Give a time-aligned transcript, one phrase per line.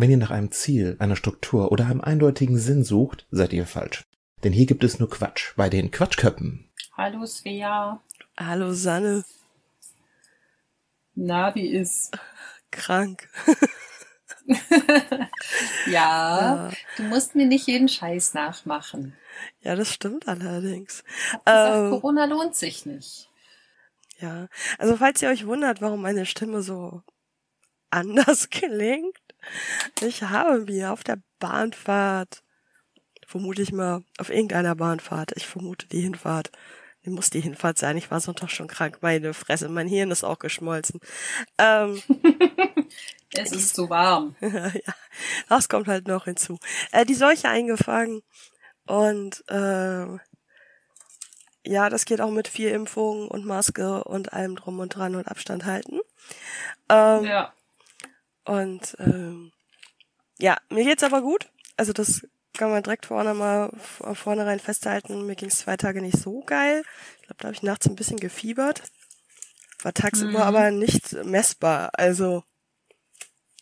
[0.00, 4.04] Wenn ihr nach einem Ziel, einer Struktur oder einem eindeutigen Sinn sucht, seid ihr falsch.
[4.44, 6.70] Denn hier gibt es nur Quatsch bei den Quatschköppen.
[6.96, 8.00] Hallo Svea.
[8.36, 9.24] Hallo Sanne.
[11.16, 12.16] Na, wie ist?
[12.70, 13.28] Krank.
[15.90, 19.16] ja, du musst mir nicht jeden Scheiß nachmachen.
[19.62, 21.02] Ja, das stimmt allerdings.
[21.44, 23.30] Gesagt, ähm, Corona lohnt sich nicht.
[24.20, 24.46] Ja,
[24.78, 27.02] also falls ihr euch wundert, warum meine Stimme so
[27.90, 29.18] anders klingt,
[30.00, 32.42] ich habe mir auf der Bahnfahrt,
[33.26, 36.50] vermute ich mal, auf irgendeiner Bahnfahrt, ich vermute die Hinfahrt,
[37.04, 40.24] die muss die Hinfahrt sein, ich war Sonntag schon krank, meine Fresse, mein Hirn ist
[40.24, 41.00] auch geschmolzen.
[41.58, 42.02] Ähm,
[43.34, 44.36] es ist zu warm.
[44.40, 44.94] ja,
[45.48, 46.58] das kommt halt noch hinzu.
[46.92, 48.22] Äh, die Seuche eingefangen
[48.86, 50.06] und äh,
[51.64, 55.28] ja, das geht auch mit vier Impfungen und Maske und allem drum und dran und
[55.28, 56.00] Abstand halten.
[56.88, 57.52] Ähm, ja.
[58.48, 59.52] Und ähm,
[60.38, 61.50] ja, mir geht's aber gut.
[61.76, 63.70] Also das kann man direkt vorne mal
[64.14, 65.26] vornherein festhalten.
[65.26, 66.82] Mir ging's zwei Tage nicht so geil.
[67.20, 68.82] Ich glaube, da habe ich nachts ein bisschen gefiebert.
[69.82, 70.36] War tagsüber mhm.
[70.36, 71.90] aber nicht messbar.
[71.92, 72.42] Also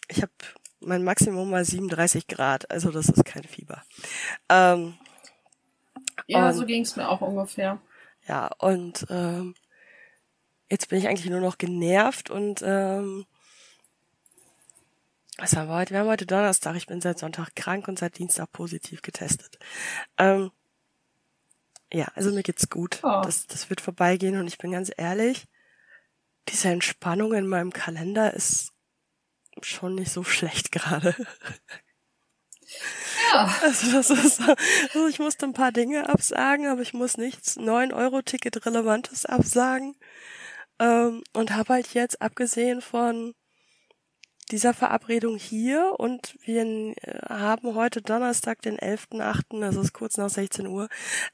[0.09, 0.33] ich habe
[0.79, 2.71] mein Maximum mal 37 Grad.
[2.71, 3.83] Also das ist kein Fieber.
[4.49, 4.97] Ähm,
[6.29, 7.81] ja, und, so ging's mir auch ungefähr.
[8.29, 9.57] Ja, und ähm,
[10.71, 13.27] jetzt bin ich eigentlich nur noch genervt und ähm,
[15.39, 15.93] was haben wir heute?
[15.93, 16.77] Wir haben heute Donnerstag.
[16.77, 19.59] Ich bin seit Sonntag krank und seit Dienstag positiv getestet.
[20.19, 20.51] Ähm,
[21.93, 23.01] ja, also mir geht's gut.
[23.03, 23.21] Oh.
[23.23, 25.47] Das, das wird vorbeigehen und ich bin ganz ehrlich,
[26.49, 28.73] diese Entspannung in meinem Kalender ist
[29.63, 31.15] schon nicht so schlecht gerade.
[33.33, 33.59] Ja.
[33.63, 38.65] Also das ist, also ich musste ein paar Dinge absagen, aber ich muss nichts 9-Euro-Ticket
[38.67, 39.97] Relevantes absagen.
[40.79, 43.35] Ähm, und habe halt jetzt, abgesehen von
[44.51, 46.95] dieser Verabredung hier und wir äh,
[47.29, 50.89] haben heute Donnerstag, den 11.8., das ist kurz nach 16 Uhr.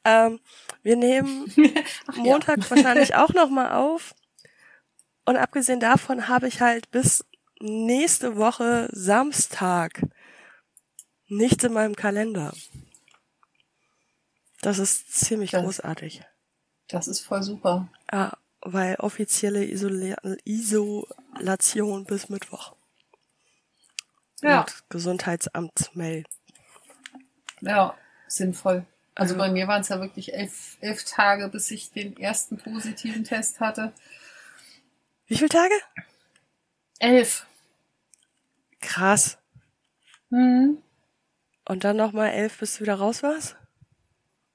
[0.05, 0.41] Ähm,
[0.83, 1.53] wir nehmen
[2.17, 2.71] Montag ja.
[2.71, 4.15] wahrscheinlich auch nochmal auf.
[5.25, 7.25] Und abgesehen davon habe ich halt bis
[7.61, 10.03] nächste Woche Samstag
[11.29, 12.53] nichts in meinem Kalender.
[14.63, 16.23] Das ist ziemlich das, großartig.
[16.89, 17.89] Das ist voll super.
[18.11, 22.75] Ja, weil offizielle Isol Isolation bis Mittwoch
[24.43, 24.67] ja.
[24.89, 26.25] Gesundheitsamtsmail.
[27.61, 28.85] Ja, sinnvoll.
[29.15, 33.25] Also bei mir waren es ja wirklich elf, elf Tage, bis ich den ersten positiven
[33.25, 33.93] Test hatte.
[35.27, 35.75] Wie viele Tage?
[36.99, 37.47] Elf.
[38.81, 39.39] Krass.
[40.31, 40.79] Mhm.
[41.67, 43.57] Und dann nochmal elf, bis du wieder raus warst?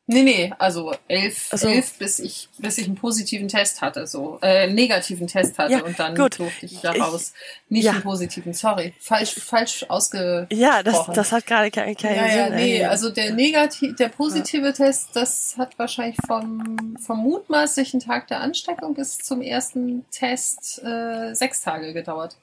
[0.10, 1.68] Nee, nee, also elf, so.
[1.68, 5.74] elf bis ich, bis ich einen positiven Test hatte, so, äh, einen negativen Test hatte
[5.74, 6.40] ja, und dann gut.
[6.40, 7.34] durfte ich da raus.
[7.68, 7.92] Nicht ja.
[7.92, 8.94] einen positiven, sorry.
[9.02, 10.48] Falsch, falsch ausgesprochen.
[10.52, 12.38] Ja, das, das hat gerade keinen kein ja, Sinn.
[12.38, 14.72] Ja, nee, also der negativ, der positive.
[14.72, 21.34] Test, das hat wahrscheinlich vom, vom mutmaßlichen Tag der Ansteckung bis zum ersten Test äh,
[21.34, 22.38] sechs Tage gedauert.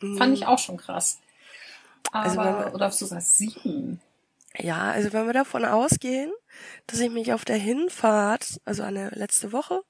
[0.00, 0.18] Mhm.
[0.18, 1.18] Fand ich auch schon krass.
[2.10, 4.00] Also Aber, also oder sogar sieben.
[4.56, 6.32] Ja, also wenn wir davon ausgehen,
[6.86, 9.82] dass ich mich auf der Hinfahrt, also eine letzte Woche,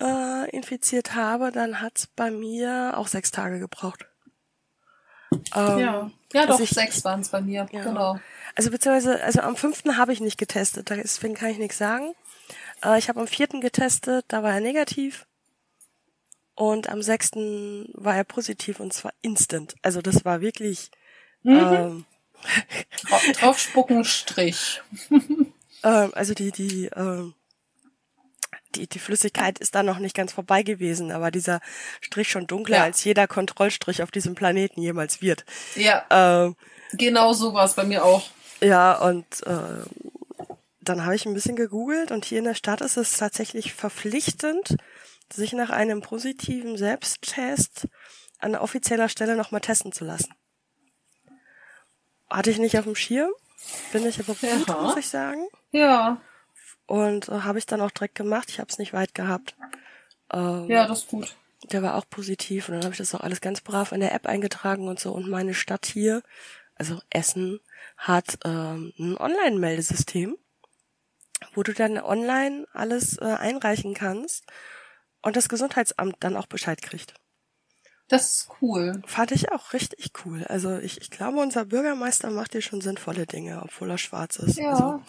[0.00, 4.06] äh, infiziert habe, dann hat's bei mir auch sechs Tage gebraucht.
[5.54, 7.82] Ähm, ja, ja doch, ich, sechs waren es bei mir, ja.
[7.82, 8.18] genau.
[8.56, 12.14] Also beziehungsweise, also am fünften habe ich nicht getestet, deswegen kann ich nichts sagen.
[12.84, 15.26] Äh, ich habe am vierten getestet, da war er negativ.
[16.54, 19.76] Und am sechsten war er positiv und zwar instant.
[19.82, 20.90] Also das war wirklich
[21.42, 21.56] mhm.
[21.56, 22.04] ähm,
[23.34, 24.82] Draufspucken Strich.
[25.82, 27.34] ähm, also die, die, ähm,
[28.74, 31.60] die, die Flüssigkeit ist da noch nicht ganz vorbei gewesen, aber dieser
[32.00, 32.84] Strich schon dunkler ja.
[32.84, 35.44] als jeder Kontrollstrich auf diesem Planeten jemals wird.
[35.74, 36.04] Ja.
[36.10, 36.56] Ähm,
[36.92, 38.28] genau so war es bei mir auch.
[38.60, 39.84] Ja, und äh,
[40.80, 44.76] dann habe ich ein bisschen gegoogelt und hier in der Stadt ist es tatsächlich verpflichtend,
[45.32, 47.86] sich nach einem positiven Selbsttest
[48.38, 50.34] an offizieller Stelle nochmal testen zu lassen.
[52.30, 53.30] Hatte ich nicht auf dem Schirm.
[53.92, 54.82] Bin ich aber gut, ja.
[54.82, 55.46] muss ich sagen.
[55.72, 56.20] Ja.
[56.86, 58.48] Und äh, habe ich dann auch direkt gemacht.
[58.50, 59.54] Ich habe es nicht weit gehabt.
[60.32, 61.36] Ähm, ja, das ist gut.
[61.70, 64.14] Der war auch positiv und dann habe ich das auch alles ganz brav in der
[64.14, 65.12] App eingetragen und so.
[65.12, 66.22] Und meine Stadt hier,
[66.74, 67.60] also Essen,
[67.96, 70.36] hat ähm, ein Online-Meldesystem,
[71.54, 74.44] wo du dann online alles äh, einreichen kannst
[75.22, 77.14] und das Gesundheitsamt dann auch Bescheid kriegt.
[78.10, 79.00] Das ist cool.
[79.06, 80.44] Fand ich auch richtig cool.
[80.48, 84.58] Also ich, ich glaube, unser Bürgermeister macht hier schon sinnvolle Dinge, obwohl er schwarz ist.
[84.58, 84.70] Ja.
[84.70, 85.02] Also,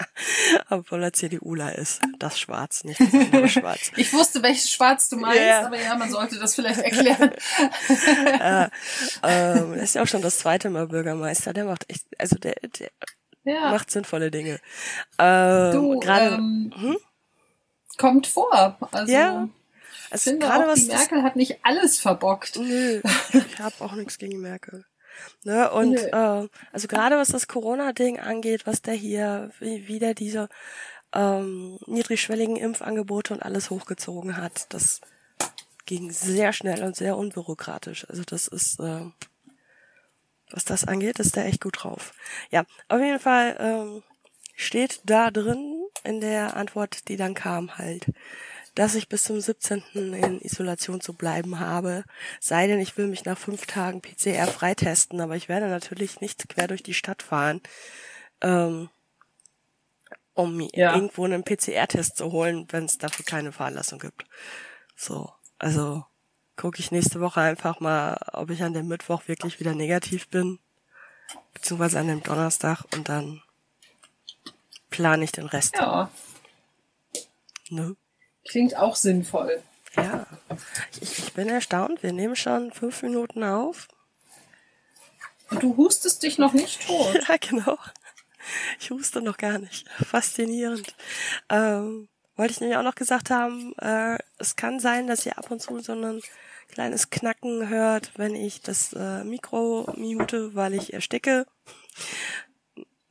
[0.70, 2.00] obwohl er CDUler ist.
[2.18, 3.92] Das Schwarz, nicht das andere Schwarz.
[3.96, 5.66] Ich wusste, welches Schwarz du meinst, Ja.
[5.66, 7.30] aber ja, man sollte das vielleicht erklären.
[8.40, 8.68] äh,
[9.22, 11.52] ähm, er ist ja auch schon das zweite Mal Bürgermeister.
[11.52, 12.90] Der macht echt, also der, der
[13.44, 14.60] Ja, macht sinnvolle Dinge.
[15.18, 16.96] Ähm, du, gerade, ähm, Hm?
[17.98, 18.78] kommt vor.
[18.92, 19.46] Also, Ja,
[20.10, 22.56] also finde gerade auch, was die Merkel hat nicht alles verbockt.
[22.56, 23.00] Nö,
[23.32, 24.84] ich habe auch nichts gegen Merkel.
[25.44, 25.98] Ne, und Nö.
[25.98, 30.48] äh, also gerade was das Corona-Ding angeht, was der hier wie, wieder diese
[31.12, 35.00] ähm, niedrigschwelligen Impfangebote und alles hochgezogen hat, das
[35.86, 38.08] ging sehr schnell und sehr unbürokratisch.
[38.08, 39.06] Also das ist, äh,
[40.50, 42.12] was das angeht, ist der echt gut drauf.
[42.50, 44.02] Ja, auf jeden Fall ähm,
[44.54, 48.06] steht da drin in der Antwort, die dann kam halt,
[48.74, 49.82] dass ich bis zum 17.
[50.14, 52.04] in Isolation zu bleiben habe.
[52.40, 56.48] Sei denn, ich will mich nach fünf Tagen PCR freitesten, aber ich werde natürlich nicht
[56.48, 57.60] quer durch die Stadt fahren,
[58.40, 58.88] ähm,
[60.34, 60.94] um mir Ja.
[60.94, 64.24] irgendwo einen PCR-Test zu holen, wenn es dafür keine Veranlassung gibt.
[64.96, 66.04] So, also
[66.56, 70.58] gucke ich nächste Woche einfach mal, ob ich an dem Mittwoch wirklich wieder negativ bin,
[71.54, 73.42] beziehungsweise an dem Donnerstag und dann
[74.90, 75.74] plane ich den Rest.
[75.76, 76.10] Ja,
[77.70, 77.96] Ne?
[78.50, 79.62] Klingt auch sinnvoll.
[79.96, 80.26] Ja,
[81.00, 82.02] ich, ich bin erstaunt.
[82.02, 83.86] Wir nehmen schon fünf Minuten auf.
[85.50, 87.20] Und du hustest dich noch nicht tot.
[87.28, 87.78] Ja, genau.
[88.80, 89.88] Ich huste noch gar nicht.
[90.04, 90.94] Faszinierend.
[91.48, 95.50] Ähm, wollte ich nämlich auch noch gesagt haben, äh, es kann sein, dass ihr ab
[95.50, 96.20] und zu so ein
[96.68, 101.46] kleines Knacken hört, wenn ich das äh, Mikro mute, weil ich ersticke.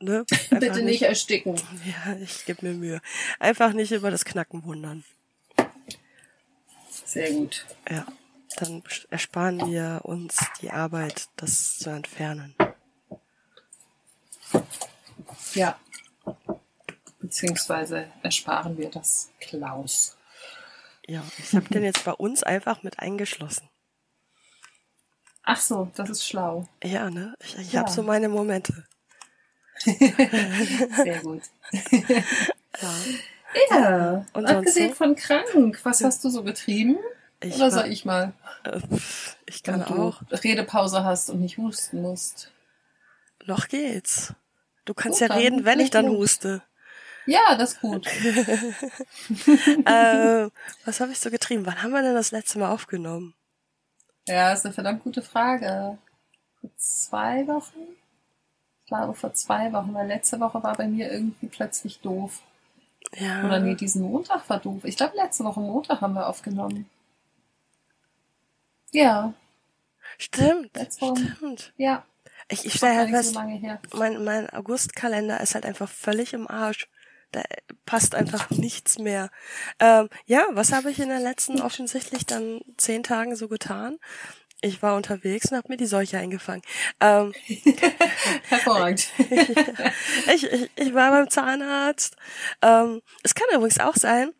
[0.01, 0.25] Ne?
[0.49, 1.55] Bitte nicht ersticken.
[1.85, 3.01] Ja, ich gebe mir Mühe.
[3.39, 5.03] Einfach nicht über das Knacken wundern.
[7.09, 7.65] Sehr gut.
[7.89, 8.05] Ja,
[8.57, 12.55] dann ersparen wir uns die Arbeit, das zu entfernen.
[15.55, 15.79] Ja.
[17.19, 20.17] Beziehungsweise ersparen wir das Klaus.
[21.07, 23.67] Ja, ich habe den jetzt bei uns einfach mit eingeschlossen.
[25.41, 26.67] Ach so, das ist schlau.
[26.83, 27.33] Ja, ne?
[27.41, 27.79] Ich, ich Ja.
[27.81, 28.85] habe so meine Momente.
[29.83, 31.41] Sehr gut.
[32.81, 32.93] Ja.
[33.69, 36.97] Ja, Und abgesehen von krank, was hast du so getrieben?
[37.41, 38.33] Ich, Oder soll ich mal?
[38.63, 38.79] äh,
[39.45, 40.21] ich kann du auch.
[40.31, 42.51] Redepause hast und nicht husten musst.
[43.45, 44.33] Noch geht's.
[44.85, 46.17] Du kannst Gut, ja reden, wenn ich dann los.
[46.17, 46.61] huste.
[47.25, 48.07] Ja, das ist gut.
[49.85, 50.49] äh,
[50.85, 51.65] was habe ich so getrieben?
[51.65, 53.35] Wann haben wir denn das letzte Mal aufgenommen?
[54.27, 55.97] Ja, ist eine verdammt gute Frage.
[56.61, 57.79] Vor zwei Wochen?
[58.83, 62.41] Ich glaube vor zwei Wochen, weil letzte Woche war bei mir irgendwie plötzlich doof.
[63.15, 63.45] Ja.
[63.45, 64.83] Oder nee, diesen Montag war doof.
[64.83, 66.89] Ich glaube, letzte Woche Montag haben wir aufgenommen.
[68.91, 69.33] Ja,
[70.17, 71.73] Stimmt, stimmt.
[71.77, 72.03] ja.
[72.49, 76.87] Ich, ich stelle halt fest, so mein, mein Augustkalender ist halt einfach völlig im Arsch.
[77.31, 77.43] Da
[77.85, 79.29] passt einfach nichts mehr.
[79.79, 83.97] Ähm, ja, was habe ich in den letzten offensichtlich dann zehn Tagen so getan?
[84.61, 86.61] Ich war unterwegs und habe mir die Seuche eingefangen.
[86.99, 87.33] Ähm,
[88.49, 89.07] Hervorragend.
[90.33, 92.17] ich, ich, ich war beim Zahnarzt.
[92.61, 94.33] Ähm, es kann übrigens auch sein,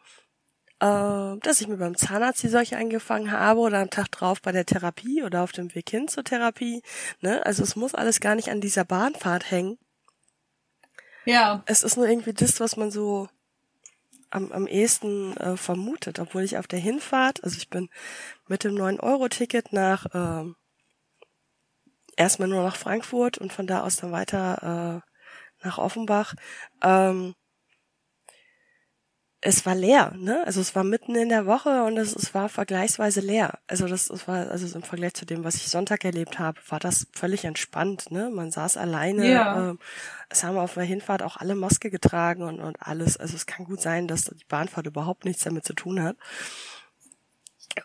[0.81, 4.51] äh, dass ich mir beim Zahnarzt die Seuche eingefangen habe oder am Tag drauf bei
[4.51, 6.81] der Therapie oder auf dem Weg hin zur Therapie.
[7.21, 7.45] Ne?
[7.45, 9.77] Also es muss alles gar nicht an dieser Bahnfahrt hängen.
[11.25, 13.29] ja, Es ist nur irgendwie das, was man so
[14.29, 17.89] am, am ehesten äh, vermutet, obwohl ich auf der Hinfahrt, also ich bin
[18.47, 20.55] mit dem 9-Euro-Ticket nach ähm,
[22.15, 26.35] erstmal nur nach Frankfurt und von da aus dann weiter äh, nach Offenbach.
[26.83, 27.33] Ähm,
[29.41, 30.43] es war leer, ne?
[30.45, 33.59] Also es war mitten in der Woche und es, es war vergleichsweise leer.
[33.67, 36.79] Also das, es war, also im Vergleich zu dem, was ich Sonntag erlebt habe, war
[36.79, 38.29] das völlig entspannt, ne?
[38.29, 39.31] Man saß alleine.
[39.31, 39.69] Ja.
[39.69, 39.79] Ähm,
[40.29, 43.15] es haben auf der Hinfahrt auch alle Maske getragen und, und alles.
[43.15, 46.17] Also es kann gut sein, dass die Bahnfahrt überhaupt nichts damit zu tun hat.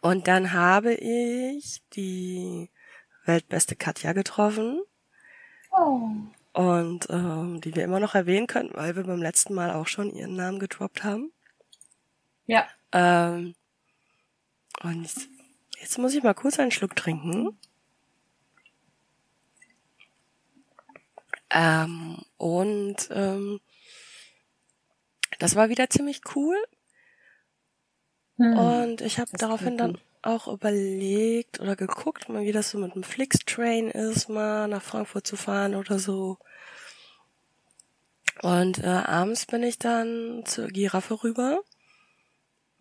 [0.01, 2.69] Und dann habe ich die
[3.27, 4.83] weltbeste Katja getroffen
[5.71, 6.09] oh.
[6.53, 10.11] und ähm, die wir immer noch erwähnen können, weil wir beim letzten Mal auch schon
[10.11, 11.31] ihren Namen gedroppt haben.
[12.47, 12.67] Ja.
[12.93, 13.55] Ähm,
[14.83, 15.09] und
[15.81, 17.59] jetzt muss ich mal kurz einen Schluck trinken.
[21.51, 23.61] Ähm, und ähm,
[25.39, 26.57] das war wieder ziemlich cool.
[28.39, 28.59] Hm.
[28.59, 33.03] Und ich habe daraufhin dann auch überlegt oder geguckt, mal wie das so mit dem
[33.03, 36.39] Flix-Train ist, mal nach Frankfurt zu fahren oder so.
[38.43, 41.61] Und äh, abends bin ich dann zur Giraffe rüber.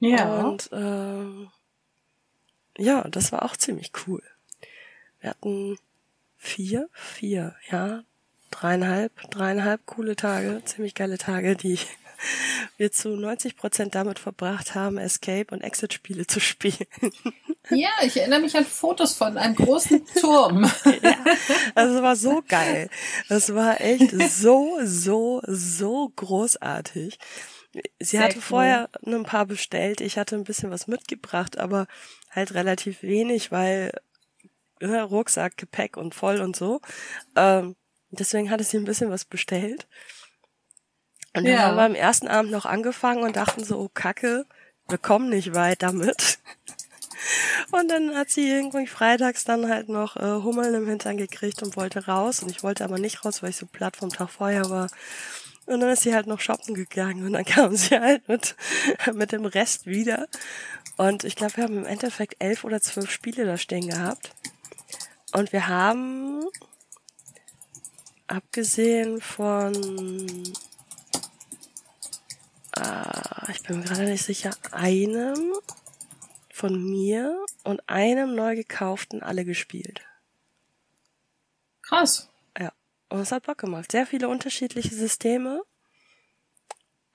[0.03, 0.41] Ja.
[0.41, 1.49] Und ähm,
[2.77, 4.21] ja, das war auch ziemlich cool.
[5.21, 5.77] Wir hatten
[6.35, 8.03] vier, vier, ja,
[8.51, 11.79] dreieinhalb, dreieinhalb coole Tage, ziemlich geile Tage, die
[12.77, 16.87] wir zu 90 Prozent damit verbracht haben, Escape und Exit-Spiele zu spielen.
[17.69, 20.63] Ja, ich erinnere mich an Fotos von einem großen Turm.
[21.01, 21.15] ja,
[21.75, 22.89] also es war so geil.
[23.29, 27.17] Das war echt so, so, so großartig.
[27.73, 28.41] Sie Sehr hatte cool.
[28.41, 30.01] vorher ein paar bestellt.
[30.01, 31.87] Ich hatte ein bisschen was mitgebracht, aber
[32.29, 33.91] halt relativ wenig, weil
[34.79, 36.81] ja, Rucksack, Gepäck und voll und so.
[37.35, 37.75] Ähm,
[38.11, 39.87] deswegen hatte sie ein bisschen was bestellt.
[41.35, 41.61] Und dann ja.
[41.63, 44.45] haben wir am ersten Abend noch angefangen und dachten so, oh Kacke,
[44.87, 46.39] wir kommen nicht weit damit.
[47.71, 51.77] Und dann hat sie irgendwie freitags dann halt noch äh, Hummeln im Hintern gekriegt und
[51.77, 52.43] wollte raus.
[52.43, 54.89] Und ich wollte aber nicht raus, weil ich so platt vom Tag vorher war.
[55.65, 58.55] Und dann ist sie halt noch shoppen gegangen und dann kam sie halt mit,
[59.13, 60.27] mit dem Rest wieder.
[60.97, 64.33] Und ich glaube, wir haben im Endeffekt elf oder zwölf Spiele da stehen gehabt.
[65.31, 66.45] Und wir haben,
[68.27, 69.73] abgesehen von
[72.77, 75.53] äh, ich bin mir gerade nicht sicher, einem
[76.51, 80.01] von mir und einem neu gekauften alle gespielt.
[81.81, 82.32] Krass.
[83.13, 83.91] Und es hat Bock gemacht.
[83.91, 85.61] Sehr viele unterschiedliche Systeme.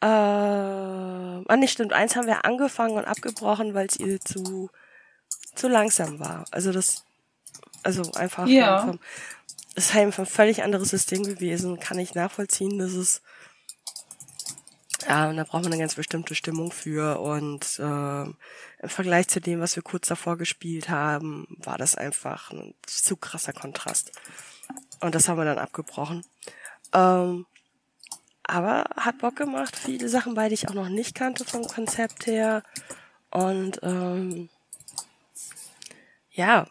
[0.01, 1.93] Äh, ah, nicht stimmt.
[1.93, 4.71] Eins haben wir angefangen und abgebrochen, weil es ihr zu,
[5.57, 6.45] zu langsam war.
[6.53, 7.05] Also das,
[7.83, 8.87] also einfach, ja.
[8.87, 9.01] vom,
[9.75, 11.81] es ist einfach ein völlig anderes System gewesen.
[11.81, 13.21] Kann ich nachvollziehen, dass es
[15.09, 17.19] ja, und da braucht man eine ganz bestimmte Stimmung für.
[17.19, 22.53] Und äh, im Vergleich zu dem, was wir kurz davor gespielt haben, war das einfach
[22.53, 24.13] ein zu krasser Kontrast.
[25.01, 26.25] Und das haben wir dann abgebrochen.
[26.93, 27.47] Ähm,
[28.45, 29.77] aber hat Bock gemacht.
[29.77, 32.63] Viele Sachen die ich auch noch nicht kannte vom Konzept her.
[33.31, 34.49] Und ähm,
[36.33, 36.67] ja,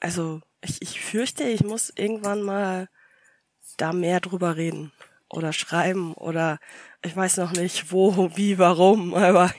[0.00, 2.88] also ich, ich fürchte, ich muss irgendwann mal
[3.76, 4.92] da mehr drüber reden
[5.28, 6.58] oder schreiben oder
[7.02, 9.52] ich weiß noch nicht wo, wie, warum, aber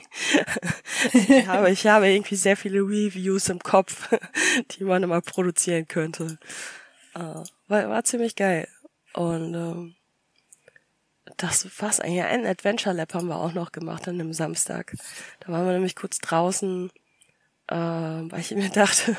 [1.12, 4.08] ich, habe, ich habe irgendwie sehr viele Reviews im Kopf,
[4.72, 6.38] die man immer produzieren könnte.
[7.14, 8.68] Uh, war, war ziemlich geil.
[9.14, 9.94] Und ähm,
[11.36, 12.22] das war's eigentlich.
[12.22, 14.94] Ein Adventure Lab haben wir auch noch gemacht an dem Samstag.
[15.40, 16.90] Da waren wir nämlich kurz draußen
[17.70, 19.16] äh, weil ich mir dachte,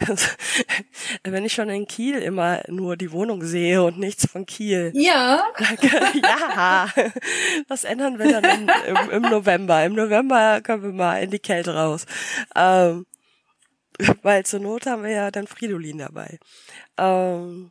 [1.22, 4.90] wenn ich schon in Kiel immer nur die Wohnung sehe und nichts von Kiel.
[4.94, 5.44] Ja.
[6.12, 6.88] ja,
[7.68, 9.84] das ändern wir dann im, im, im, November.
[9.84, 12.06] Im November können wir mal in die Kälte raus.
[12.56, 13.06] Ähm,
[14.22, 16.38] weil zur Not haben wir ja dann Fridolin dabei.
[16.96, 17.70] Ähm,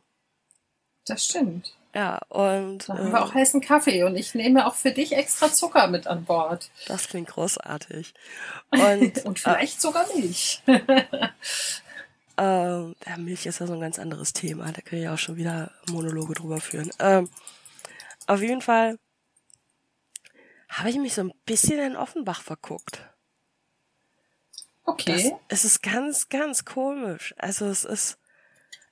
[1.06, 1.74] das stimmt.
[1.94, 2.88] Ja, und.
[2.88, 5.88] Da haben äh, wir auch heißen Kaffee und ich nehme auch für dich extra Zucker
[5.88, 6.70] mit an Bord.
[6.86, 8.14] Das klingt großartig.
[8.70, 10.62] Und, und vielleicht äh, sogar Milch.
[10.66, 10.86] ähm,
[13.06, 14.72] ja, Milch ist ja so ein ganz anderes Thema.
[14.72, 16.90] Da kann ich auch schon wieder Monologe drüber führen.
[16.98, 17.28] Ähm,
[18.26, 18.98] auf jeden Fall
[20.70, 23.11] habe ich mich so ein bisschen in Offenbach verguckt.
[24.84, 25.36] Okay.
[25.48, 27.34] Das, es ist ganz, ganz komisch.
[27.38, 28.18] Also es ist,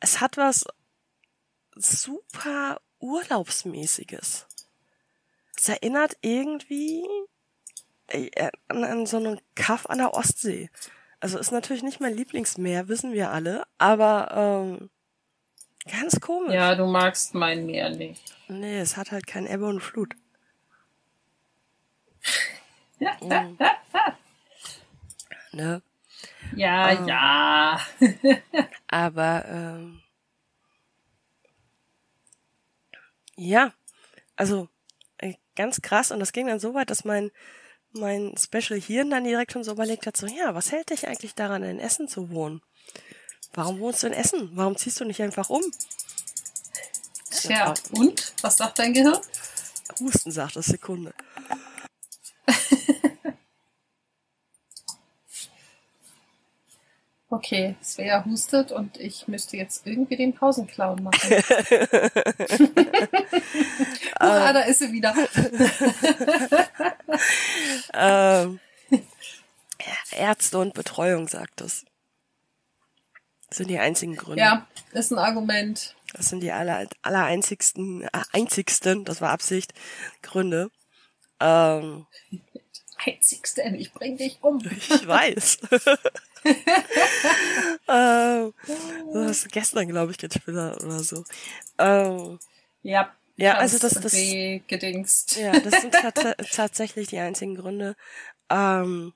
[0.01, 0.67] es hat was
[1.75, 4.47] super Urlaubsmäßiges.
[5.57, 7.05] Es erinnert irgendwie
[8.09, 10.71] äh, an, an so einen Kaff an der Ostsee.
[11.21, 14.91] Also ist natürlich nicht mein Lieblingsmeer, wissen wir alle, aber ähm,
[15.91, 16.55] ganz komisch.
[16.55, 18.35] Ja, du magst mein Meer nicht.
[18.49, 20.15] Nee, es hat halt kein Ebbe und Flut.
[23.21, 23.59] mhm.
[25.53, 25.83] Ne?
[26.55, 27.81] Ja, ähm, ja.
[28.89, 30.03] aber ähm,
[33.43, 33.73] Ja,
[34.37, 34.69] also
[35.17, 36.11] äh, ganz krass.
[36.11, 37.31] Und das ging dann so weit, dass mein,
[37.93, 41.35] mein Special Hirn dann direkt schon so überlegt hat, so, ja, was hält dich eigentlich
[41.35, 42.61] daran, in Essen zu wohnen?
[43.55, 44.51] Warum wohnst du in Essen?
[44.53, 45.63] Warum ziehst du nicht einfach um?
[47.31, 48.35] Tja, und?
[48.43, 49.19] Was sagt dein Gehirn?
[49.99, 51.15] Husten sagt es Sekunde.
[57.33, 61.31] Okay, Svea hustet und ich müsste jetzt irgendwie den Pausenclown machen.
[64.19, 65.15] ah, da ist sie wieder.
[67.95, 68.59] ähm,
[70.11, 71.85] Ärzte und Betreuung sagt es.
[73.49, 74.43] Das sind die einzigen Gründe.
[74.43, 75.95] Ja, ist ein Argument.
[76.13, 79.73] Das sind die aller, aller einzigsten, äh, einzigsten, das war Absicht,
[80.23, 80.73] Gründe.
[81.39, 82.07] Ähm,
[83.05, 84.61] einzigsten, ich bring dich um.
[84.65, 85.59] Ich weiß.
[87.89, 88.53] ähm,
[89.13, 91.25] das ist gestern, glaube ich, getwittert oder so.
[91.79, 92.39] Ähm,
[92.83, 93.13] ja.
[93.37, 95.37] Ja, also das, das, gedingst.
[95.37, 95.95] ja, das sind
[96.53, 97.97] tatsächlich die einzigen Gründe.
[98.51, 99.15] Ähm,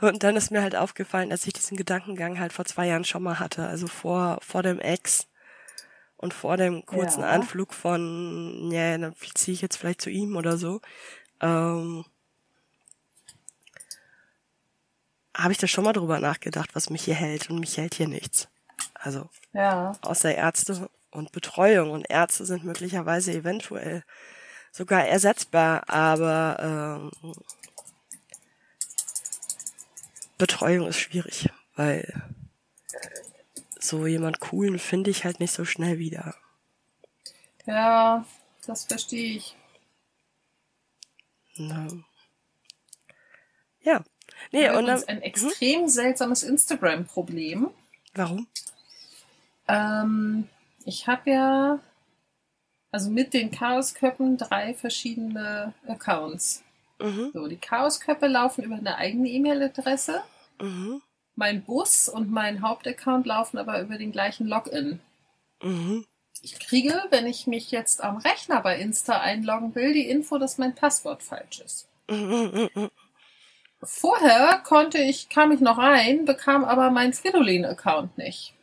[0.00, 3.22] Und dann ist mir halt aufgefallen, dass ich diesen Gedankengang halt vor zwei Jahren schon
[3.22, 5.26] mal hatte, also vor, vor dem Ex
[6.16, 7.28] und vor dem kurzen Ja.
[7.28, 10.80] Anflug von, ja, dann ziehe ich jetzt vielleicht zu ihm oder so,
[11.40, 12.04] ähm,
[15.38, 18.08] habe ich da schon mal drüber nachgedacht, was mich hier hält und mich hält hier
[18.08, 18.48] nichts.
[18.94, 19.92] Also Ja.
[20.02, 24.04] außer Ärzte und Betreuung und Ärzte sind möglicherweise eventuell
[24.72, 27.32] sogar ersetzbar, aber ähm,
[30.36, 32.22] Betreuung ist schwierig, weil
[33.80, 36.34] so jemand coolen finde ich halt nicht so schnell wieder.
[37.66, 38.24] Ja,
[38.66, 39.56] das verstehe ich.
[41.56, 42.04] Ne?
[43.80, 44.04] Ja.
[44.52, 47.68] Nee, Wir haben und uns ein extrem seltsames Instagram-Problem.
[48.14, 48.46] warum?
[49.68, 50.48] Ähm,
[50.84, 51.78] ich habe ja
[52.90, 56.62] also mit den Chaosköppen drei verschiedene Accounts.
[57.00, 60.22] Mhm, So, die Chaosköpfe laufen über eine eigene E-Mail-Adresse.
[60.60, 61.02] mhm,
[61.36, 65.00] Mein Bus und mein Hauptaccount laufen aber über den gleichen Login.
[65.62, 66.04] mhm,
[66.42, 70.56] Ich kriege, wenn ich mich jetzt am Rechner bei Insta einloggen will, die Info, dass
[70.58, 71.86] mein Passwort falsch ist.
[73.82, 78.54] Vorher konnte ich, kam ich noch rein, bekam aber meinen Fridolin-Account nicht.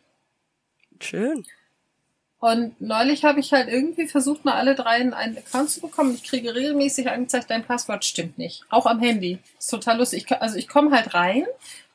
[1.00, 1.46] schön.
[2.40, 6.14] Und neulich habe ich halt irgendwie versucht, mal alle drei in einen Account zu bekommen.
[6.14, 8.64] Ich kriege regelmäßig angezeigt, dein Passwort stimmt nicht.
[8.70, 9.40] Auch am Handy.
[9.58, 10.26] Ist total lustig.
[10.28, 11.46] Ich, also ich komme halt rein,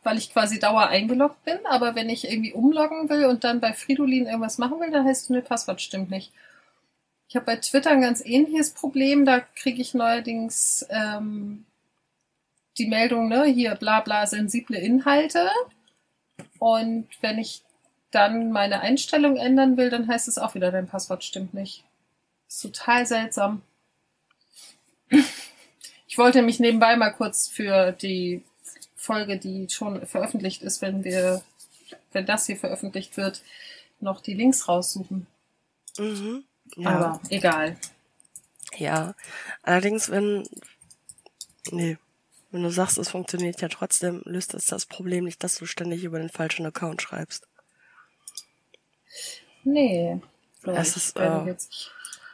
[0.03, 1.59] weil ich quasi dauer eingeloggt bin.
[1.67, 5.25] Aber wenn ich irgendwie umloggen will und dann bei Fridolin irgendwas machen will, dann heißt
[5.25, 6.33] es, ne, Passwort stimmt nicht.
[7.29, 9.25] Ich habe bei Twitter ein ganz ähnliches Problem.
[9.25, 11.65] Da kriege ich neuerdings ähm,
[12.81, 15.49] die Meldung, ne, hier bla bla sensible Inhalte.
[16.59, 17.63] Und wenn ich
[18.11, 21.85] dann meine Einstellung ändern will, dann heißt es auch wieder, dein Passwort stimmt nicht.
[22.49, 23.63] ist total seltsam.
[26.09, 28.43] Ich wollte mich nebenbei mal kurz für die
[28.97, 31.43] Folge, die schon veröffentlicht ist, wenn wir,
[32.13, 33.43] wenn das hier veröffentlicht wird,
[34.01, 35.27] noch die Links raussuchen.
[35.99, 36.45] Mhm.
[36.77, 36.91] Ja.
[36.91, 37.77] Aber egal.
[38.77, 39.15] Ja,
[39.63, 40.49] allerdings, wenn,
[41.71, 41.97] nee,
[42.51, 46.05] wenn du sagst, es funktioniert ja trotzdem, löst es das Problem nicht, dass du ständig
[46.05, 47.47] über den falschen Account schreibst.
[49.65, 50.21] Nee.
[50.65, 51.55] Ich ist, äh,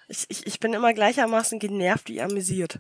[0.09, 2.79] Ich, ich, ich bin immer gleichermaßen genervt wie amüsiert.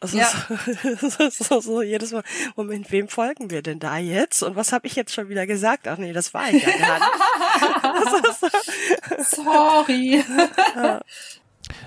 [0.00, 0.26] Das Ja.
[0.26, 0.36] ist,
[1.02, 2.22] das ist so, so jedes Mal,
[2.56, 4.42] Moment, wem folgen wir denn da jetzt?
[4.42, 5.88] Und was habe ich jetzt schon wieder gesagt?
[5.88, 7.10] Ach nee, das war ich ja gar nicht.
[9.18, 9.38] Ist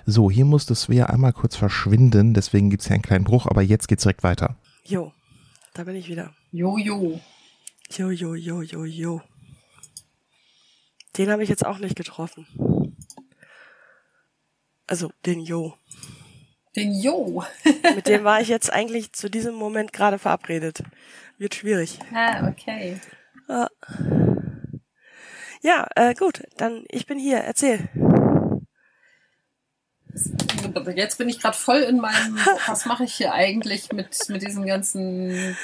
[0.09, 3.89] so, hier musste Svea einmal kurz verschwinden, deswegen gibt's hier einen kleinen Bruch, aber jetzt
[3.89, 4.55] geht's direkt weiter.
[4.85, 5.11] jo,
[5.73, 6.33] da bin ich wieder.
[6.51, 7.19] Jojo.
[7.91, 9.21] Jo, jo, jo, jo, jo.
[11.17, 12.47] Den habe ich jetzt auch nicht getroffen.
[14.87, 15.75] Also den Jo.
[16.75, 17.43] Den Jo.
[17.95, 20.83] Mit dem war ich jetzt eigentlich zu diesem Moment gerade verabredet.
[21.37, 21.99] Wird schwierig.
[22.13, 22.99] Ah, okay.
[23.49, 23.69] Ja,
[25.61, 27.39] ja äh, gut, dann ich bin hier.
[27.39, 27.89] Erzähl.
[30.95, 34.65] Jetzt bin ich gerade voll in meinem, was mache ich hier eigentlich mit, mit diesem
[34.65, 35.58] ganzen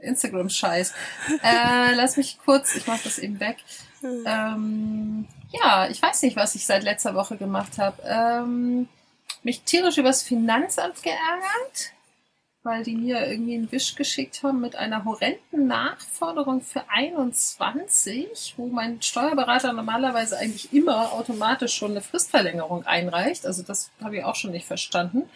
[0.00, 0.94] Instagram-Scheiß.
[1.42, 3.56] Äh, lass mich kurz, ich mache das eben weg.
[4.02, 8.02] Ähm, ja, ich weiß nicht, was ich seit letzter Woche gemacht habe.
[8.04, 8.88] Ähm,
[9.42, 11.92] mich tierisch übers Finanzamt geärgert,
[12.68, 18.66] weil die mir irgendwie einen Wisch geschickt haben mit einer horrenden Nachforderung für 21, wo
[18.66, 23.46] mein Steuerberater normalerweise eigentlich immer automatisch schon eine Fristverlängerung einreicht.
[23.46, 25.30] Also das habe ich auch schon nicht verstanden.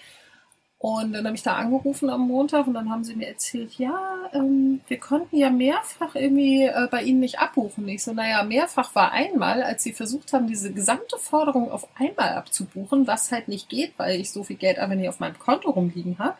[0.76, 4.28] Und dann habe ich da angerufen am Montag und dann haben sie mir erzählt, ja,
[4.34, 7.88] ähm, wir konnten ja mehrfach irgendwie äh, bei Ihnen nicht abbuchen.
[7.88, 12.34] Ich so, naja, mehrfach war einmal, als Sie versucht haben, diese gesamte Forderung auf einmal
[12.34, 15.70] abzubuchen, was halt nicht geht, weil ich so viel Geld aber nicht auf meinem Konto
[15.70, 16.36] rumliegen habe.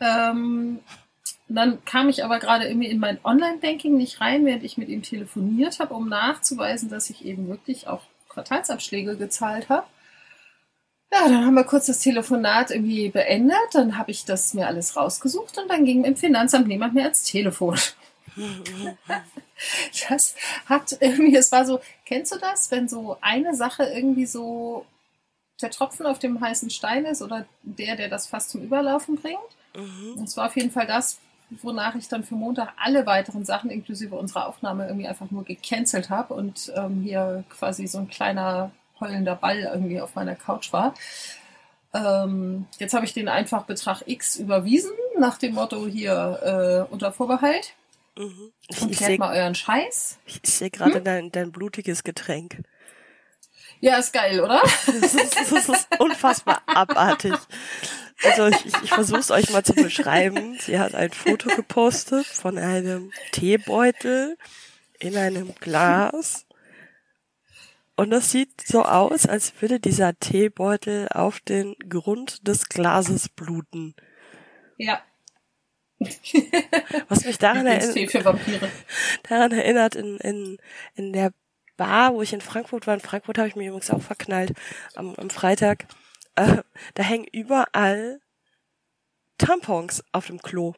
[0.00, 0.80] Ähm,
[1.48, 5.02] dann kam ich aber gerade irgendwie in mein Online-Banking nicht rein, während ich mit ihm
[5.02, 9.86] telefoniert habe, um nachzuweisen, dass ich eben wirklich auch Quartalsabschläge gezahlt habe.
[11.12, 14.94] Ja, dann haben wir kurz das Telefonat irgendwie beendet, dann habe ich das mir alles
[14.94, 17.78] rausgesucht und dann ging im Finanzamt niemand mehr ans Telefon.
[20.08, 24.86] Das hat irgendwie, es war so, kennst du das, wenn so eine Sache irgendwie so
[25.60, 29.38] der Tropfen auf dem heißen Stein ist oder der, der das fast zum Überlaufen bringt?
[29.74, 30.14] Mhm.
[30.16, 31.18] Und zwar auf jeden Fall das,
[31.62, 36.10] wonach ich dann für Montag alle weiteren Sachen inklusive unserer Aufnahme irgendwie einfach nur gecancelt
[36.10, 40.94] habe und ähm, hier quasi so ein kleiner heulender Ball irgendwie auf meiner Couch war.
[41.94, 47.12] Ähm, jetzt habe ich den einfach Betrag X überwiesen, nach dem Motto hier äh, unter
[47.12, 47.72] Vorbehalt.
[48.16, 48.52] Mhm.
[48.68, 50.18] Ich, Und ich klärt sehe mal euren Scheiß.
[50.26, 51.04] ich seh gerade Hm?
[51.04, 52.62] dein, dein blutiges Getränk.
[53.80, 54.62] Ja, ist geil, oder?
[54.86, 57.34] Das ist, das ist unfassbar abartig.
[58.24, 60.58] Also ich, ich, ich versuche es euch mal zu beschreiben.
[60.60, 64.36] Sie hat ein Foto gepostet von einem Teebeutel
[64.98, 66.46] in einem Glas.
[67.94, 73.94] Und das sieht so aus, als würde dieser Teebeutel auf den Grund des Glases bluten.
[74.76, 75.02] Ja.
[77.08, 78.68] Was mich daran, Tee für Vampire.
[79.28, 80.58] daran erinnert, in, in,
[80.94, 81.32] in der
[81.78, 84.52] Bar, wo ich in Frankfurt war, in Frankfurt habe ich mich übrigens auch verknallt
[84.96, 85.86] am, am Freitag,
[86.34, 86.58] äh,
[86.94, 88.20] da hängen überall
[89.38, 90.74] Tampons auf dem Klo.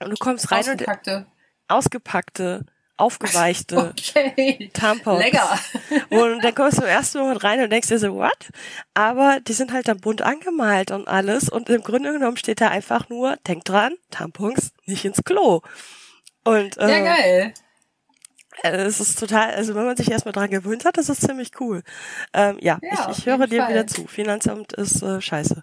[0.00, 1.16] Und du kommst rein Ausgepackte.
[1.16, 1.26] und
[1.66, 2.66] ausgepackte,
[2.96, 4.70] aufgeweichte Okay.
[4.72, 5.22] Tampons.
[5.22, 5.58] Lecker.
[6.10, 8.50] Und dann kommst du im ersten Moment rein und denkst dir so, what?
[8.94, 11.48] Aber die sind halt dann bunt angemalt und alles.
[11.48, 15.62] Und im Grunde genommen steht da einfach nur, denk dran, Tampons nicht ins Klo.
[16.44, 17.54] Und äh, Ja, geil.
[18.62, 21.52] Äh, es ist total, also wenn man sich erstmal dran gewöhnt hat, das ist ziemlich
[21.60, 21.82] cool.
[22.34, 23.70] Ähm, ja, Ja, ich, ich höre dir Fall.
[23.70, 24.06] wieder zu.
[24.06, 25.62] Finanzamt ist äh, scheiße.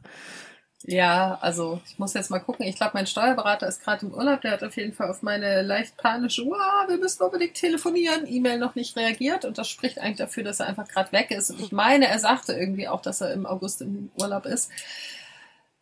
[0.88, 2.66] Ja, also ich muss jetzt mal gucken.
[2.68, 4.42] Ich glaube, mein Steuerberater ist gerade im Urlaub.
[4.42, 8.60] Der hat auf jeden Fall auf meine leicht panische, wow, wir müssen unbedingt telefonieren, E-Mail
[8.60, 9.46] noch nicht reagiert.
[9.46, 11.50] Und das spricht eigentlich dafür, dass er einfach gerade weg ist.
[11.50, 14.70] Und ich meine, er sagte irgendwie auch, dass er im August im Urlaub ist.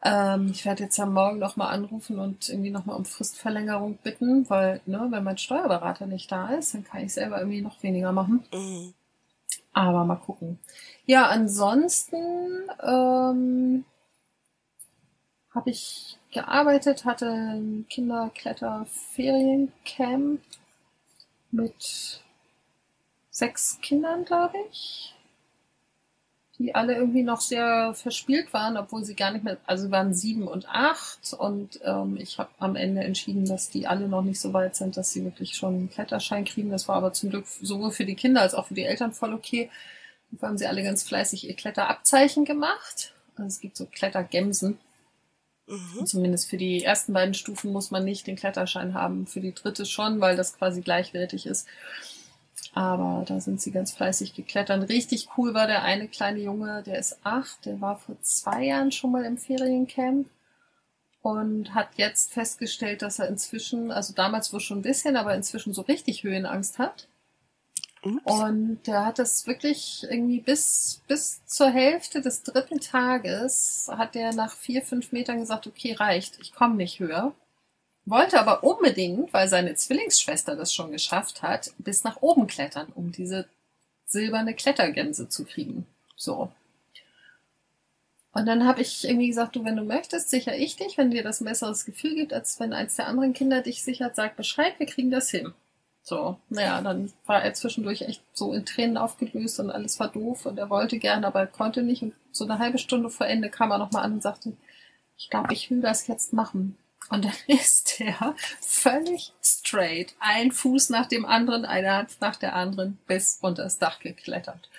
[0.04, 4.82] Ähm, ich werde jetzt am Morgen nochmal anrufen und irgendwie nochmal um Fristverlängerung bitten, weil,
[4.86, 8.44] ne, wenn mein Steuerberater nicht da ist, dann kann ich selber irgendwie noch weniger machen.
[8.54, 8.94] Mhm.
[9.72, 10.60] Aber mal gucken.
[11.06, 13.86] Ja, ansonsten ähm,
[15.52, 20.42] habe ich gearbeitet, hatte ein Kinderkletterferiencamp
[21.52, 22.22] mit
[23.30, 25.16] sechs Kindern, glaube ich,
[26.64, 30.14] die alle irgendwie noch sehr verspielt waren, obwohl sie gar nicht mehr, also sie waren
[30.14, 34.40] sieben und acht und ähm, ich habe am Ende entschieden, dass die alle noch nicht
[34.40, 36.70] so weit sind, dass sie wirklich schon einen Kletterschein kriegen.
[36.70, 39.34] Das war aber zum Glück sowohl für die Kinder als auch für die Eltern voll
[39.34, 39.70] okay.
[40.32, 43.14] Dafür haben sie alle ganz fleißig ihr Kletterabzeichen gemacht.
[43.36, 44.78] Also es gibt so Klettergemsen.
[45.68, 45.98] Mhm.
[46.00, 49.28] Und zumindest für die ersten beiden Stufen muss man nicht den Kletterschein haben.
[49.28, 51.68] Für die dritte schon, weil das quasi gleichwertig ist.
[52.74, 54.90] Aber da sind sie ganz fleißig geklettert.
[54.90, 58.92] Richtig cool war der eine kleine Junge, der ist acht, der war vor zwei Jahren
[58.92, 60.28] schon mal im Feriencamp
[61.22, 65.74] und hat jetzt festgestellt, dass er inzwischen, also damals wohl schon ein bisschen, aber inzwischen
[65.74, 67.08] so richtig Höhenangst hat.
[68.04, 68.22] Ups.
[68.26, 74.34] Und der hat es wirklich irgendwie bis, bis zur Hälfte des dritten Tages hat er
[74.34, 77.34] nach vier, fünf Metern gesagt, okay, reicht, ich komme nicht höher.
[78.06, 83.12] Wollte aber unbedingt, weil seine Zwillingsschwester das schon geschafft hat, bis nach oben klettern, um
[83.12, 83.48] diese
[84.06, 85.88] silberne Klettergänse zu kriegen.
[86.16, 86.52] So.
[88.34, 91.24] Und dann habe ich irgendwie gesagt, du, wenn du möchtest, sichere ich dich, wenn dir
[91.24, 94.74] das ein besseres Gefühl gibt, als wenn eins der anderen Kinder dich sichert, sag Bescheid,
[94.80, 95.54] wir kriegen das hin.
[96.02, 100.46] So, naja, dann war er zwischendurch echt so in Tränen aufgelöst und alles war doof
[100.46, 102.02] und er wollte gerne, aber er konnte nicht.
[102.02, 104.52] Und so eine halbe Stunde vor Ende kam er nochmal an und sagte,
[105.18, 106.78] ich glaube, ich will das jetzt machen.
[107.10, 112.56] Und dann ist er völlig straight, ein Fuß nach dem anderen, eine Hand nach der
[112.56, 114.70] anderen, bis unter das Dach geklettert.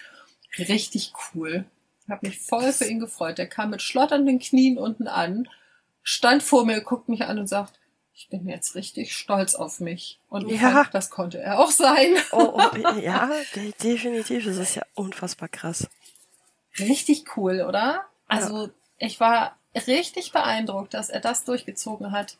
[0.58, 1.64] Richtig cool.
[2.04, 3.38] Ich habe mich voll für ihn gefreut.
[3.38, 5.48] Der kam mit schlotternden Knien unten an,
[6.02, 7.78] stand vor mir, guckt mich an und sagt,
[8.16, 10.20] ich bin jetzt richtig stolz auf mich.
[10.28, 10.84] Und Ja.
[10.84, 12.14] fand, das konnte er auch sein.
[12.30, 14.44] Oh, oh, ja, de definitiv.
[14.44, 15.88] Das ist ja unfassbar krass.
[16.78, 18.04] Richtig cool, oder?
[18.28, 22.36] Also ich war richtig beeindruckt, dass er das durchgezogen hat.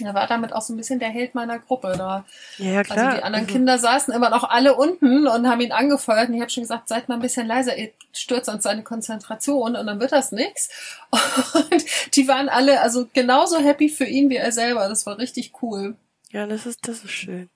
[0.00, 1.94] Er war damit auch so ein bisschen der Held meiner Gruppe.
[1.98, 2.24] Da.
[2.58, 2.98] Ja, klar.
[3.06, 3.50] Also die anderen Mhm.
[3.50, 6.28] Kinder saßen immer noch alle unten und haben ihn angefeuert.
[6.28, 9.74] Und ich habe schon gesagt, seid mal ein bisschen leiser, ihr stürzt uns seine Konzentration
[9.74, 10.68] und dann wird das nix.
[11.54, 14.88] Und die waren alle also genauso happy für ihn wie er selber.
[14.88, 15.96] Das war richtig cool.
[16.30, 17.50] Ja, das ist, das ist schön.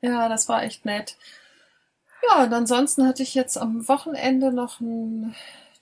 [0.00, 1.16] Ja, das war echt nett.
[2.26, 5.34] Ja, und ansonsten hatte ich jetzt am Wochenende noch einen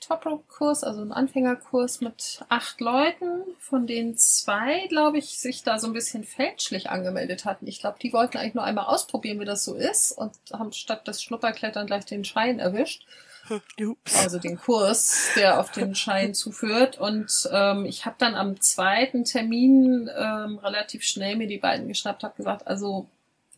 [0.08, 5.86] Top-Rope-Kurs, also einen Anfängerkurs mit acht Leuten, von denen zwei, glaube ich, sich da so
[5.86, 7.66] ein bisschen fälschlich angemeldet hatten.
[7.66, 11.06] Ich glaube, die wollten eigentlich nur einmal ausprobieren, wie das so ist und haben statt
[11.06, 13.04] des Schnupperklettern gleich den Schein erwischt
[14.18, 16.98] also den Kurs, der auf den Schein zuführt.
[16.98, 22.24] Und ähm, ich habe dann am zweiten Termin ähm, relativ schnell mir die beiden geschnappt,
[22.24, 23.08] habe gesagt, also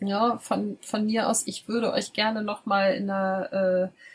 [0.01, 4.10] ja, von, von mir aus, ich würde euch gerne nochmal in der, äh,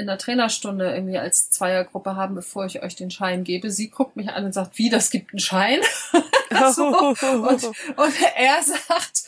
[0.00, 3.70] in der Trainerstunde irgendwie als Zweiergruppe haben, bevor ich euch den Schein gebe.
[3.70, 5.80] Sie guckt mich an und sagt, wie, das gibt einen Schein?
[6.74, 6.86] so.
[6.86, 9.24] Und, und er sagt,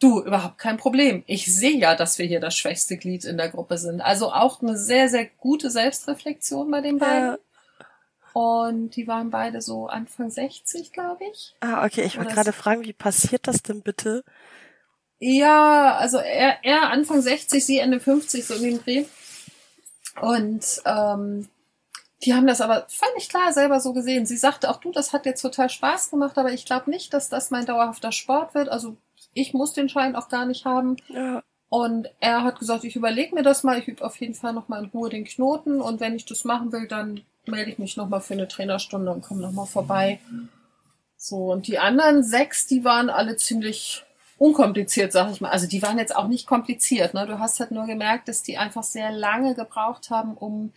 [0.00, 1.22] du, überhaupt kein Problem.
[1.26, 4.00] Ich sehe ja, dass wir hier das schwächste Glied in der Gruppe sind.
[4.00, 7.30] Also auch eine sehr, sehr gute Selbstreflexion bei den beiden.
[7.32, 7.38] Ja.
[8.32, 11.54] Und die waren beide so Anfang 60, glaube ich.
[11.60, 14.22] Ah, okay, ich wollte gerade fragen, wie passiert das denn bitte?
[15.18, 19.04] Ja, also er, er Anfang 60, sie Ende 50, so in dem Dreh.
[20.20, 21.48] Und ähm,
[22.24, 24.26] Die haben das aber völlig klar selber so gesehen.
[24.26, 27.28] Sie sagte auch du, das hat jetzt total Spaß gemacht, aber ich glaube nicht, dass
[27.28, 28.68] das mein dauerhafter Sport wird.
[28.68, 28.96] Also
[29.34, 30.96] ich muss den Schein auch gar nicht haben.
[31.08, 31.42] Ja.
[31.68, 34.82] Und er hat gesagt, ich überlege mir das mal, ich übe auf jeden Fall nochmal
[34.82, 38.20] in Ruhe den Knoten und wenn ich das machen will, dann melde ich mich nochmal
[38.20, 40.18] für eine Trainerstunde und komme nochmal vorbei.
[41.16, 44.04] So, und die anderen sechs, die waren alle ziemlich
[44.38, 45.50] unkompliziert, sag ich mal.
[45.50, 47.14] Also die waren jetzt auch nicht kompliziert.
[47.14, 47.26] Ne?
[47.26, 50.72] Du hast halt nur gemerkt, dass die einfach sehr lange gebraucht haben, um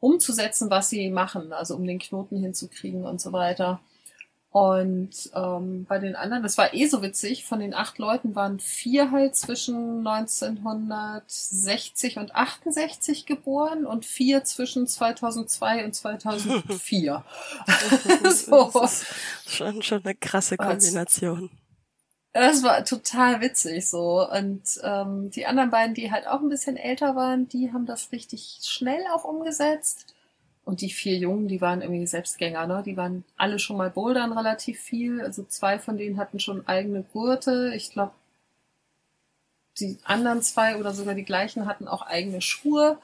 [0.00, 3.80] umzusetzen, was sie machen, also um den Knoten hinzukriegen und so weiter.
[4.52, 8.58] Und ähm, bei den anderen, das war eh so witzig, von den acht Leuten waren
[8.58, 17.24] vier halt zwischen 1960 und 68 geboren und vier zwischen 2002 und 2004.
[18.30, 18.70] so.
[18.82, 19.06] Das ist
[19.46, 21.50] schon, schon eine krasse Kombination.
[22.32, 24.28] Das war total witzig so.
[24.30, 28.12] Und ähm, die anderen beiden, die halt auch ein bisschen älter waren, die haben das
[28.12, 30.14] richtig schnell auch umgesetzt.
[30.64, 32.82] Und die vier Jungen, die waren irgendwie Selbstgänger, ne?
[32.84, 35.20] Die waren alle schon mal bouldern relativ viel.
[35.20, 37.72] Also zwei von denen hatten schon eigene Gurte.
[37.74, 38.12] Ich glaube,
[39.80, 42.98] die anderen zwei oder sogar die gleichen hatten auch eigene Schuhe.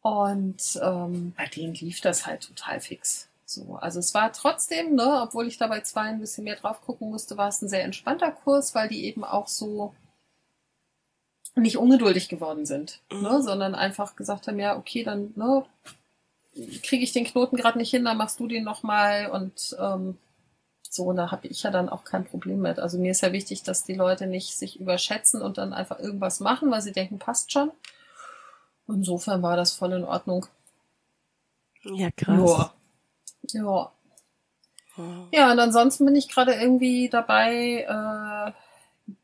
[0.00, 3.28] Und ähm, bei denen lief das halt total fix.
[3.50, 6.82] So, also es war trotzdem, ne, obwohl ich da bei zwei ein bisschen mehr drauf
[6.82, 9.94] gucken musste, war es ein sehr entspannter Kurs, weil die eben auch so
[11.54, 13.22] nicht ungeduldig geworden sind, ne, mhm.
[13.22, 15.64] ne, sondern einfach gesagt haben, ja, okay, dann ne,
[16.82, 20.18] kriege ich den Knoten gerade nicht hin, dann machst du den nochmal und ähm,
[20.90, 22.78] so, da habe ich ja dann auch kein Problem mit.
[22.78, 26.40] Also mir ist ja wichtig, dass die Leute nicht sich überschätzen und dann einfach irgendwas
[26.40, 27.70] machen, weil sie denken, passt schon.
[28.86, 30.46] Insofern war das voll in Ordnung.
[31.82, 32.50] Ja, krass.
[32.50, 32.74] Ja.
[33.52, 33.92] Ja.
[34.96, 35.02] Oh.
[35.30, 38.52] Ja, und ansonsten bin ich gerade irgendwie dabei, äh,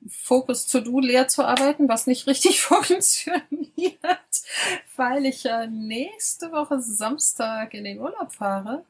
[0.09, 3.43] Focus To Do leer zu arbeiten, was nicht richtig funktioniert,
[4.97, 8.85] weil ich ja nächste Woche Samstag in den Urlaub fahre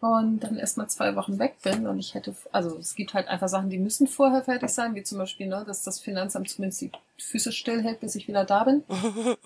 [0.00, 3.48] und dann erstmal zwei Wochen weg bin und ich hätte, also es gibt halt einfach
[3.48, 6.92] Sachen, die müssen vorher fertig sein, wie zum Beispiel, ne, dass das Finanzamt zumindest die
[7.18, 8.84] Füße stillhält, bis ich wieder da bin.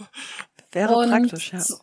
[0.72, 1.60] Wäre und praktisch, ja.
[1.60, 1.78] So,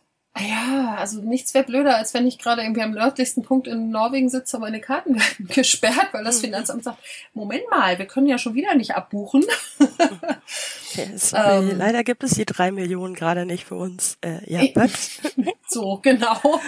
[0.47, 4.29] ja, also nichts wäre blöder, als wenn ich gerade irgendwie am nördlichsten Punkt in Norwegen
[4.29, 6.45] sitze, und meine Karten gesperrt, weil das mhm.
[6.45, 6.99] Finanzamt sagt,
[7.33, 9.45] Moment mal, wir können ja schon wieder nicht abbuchen.
[10.95, 14.17] Ja, ähm, leider gibt es die drei Millionen gerade nicht für uns.
[14.21, 14.63] Äh, ja,
[15.67, 16.59] so, genau.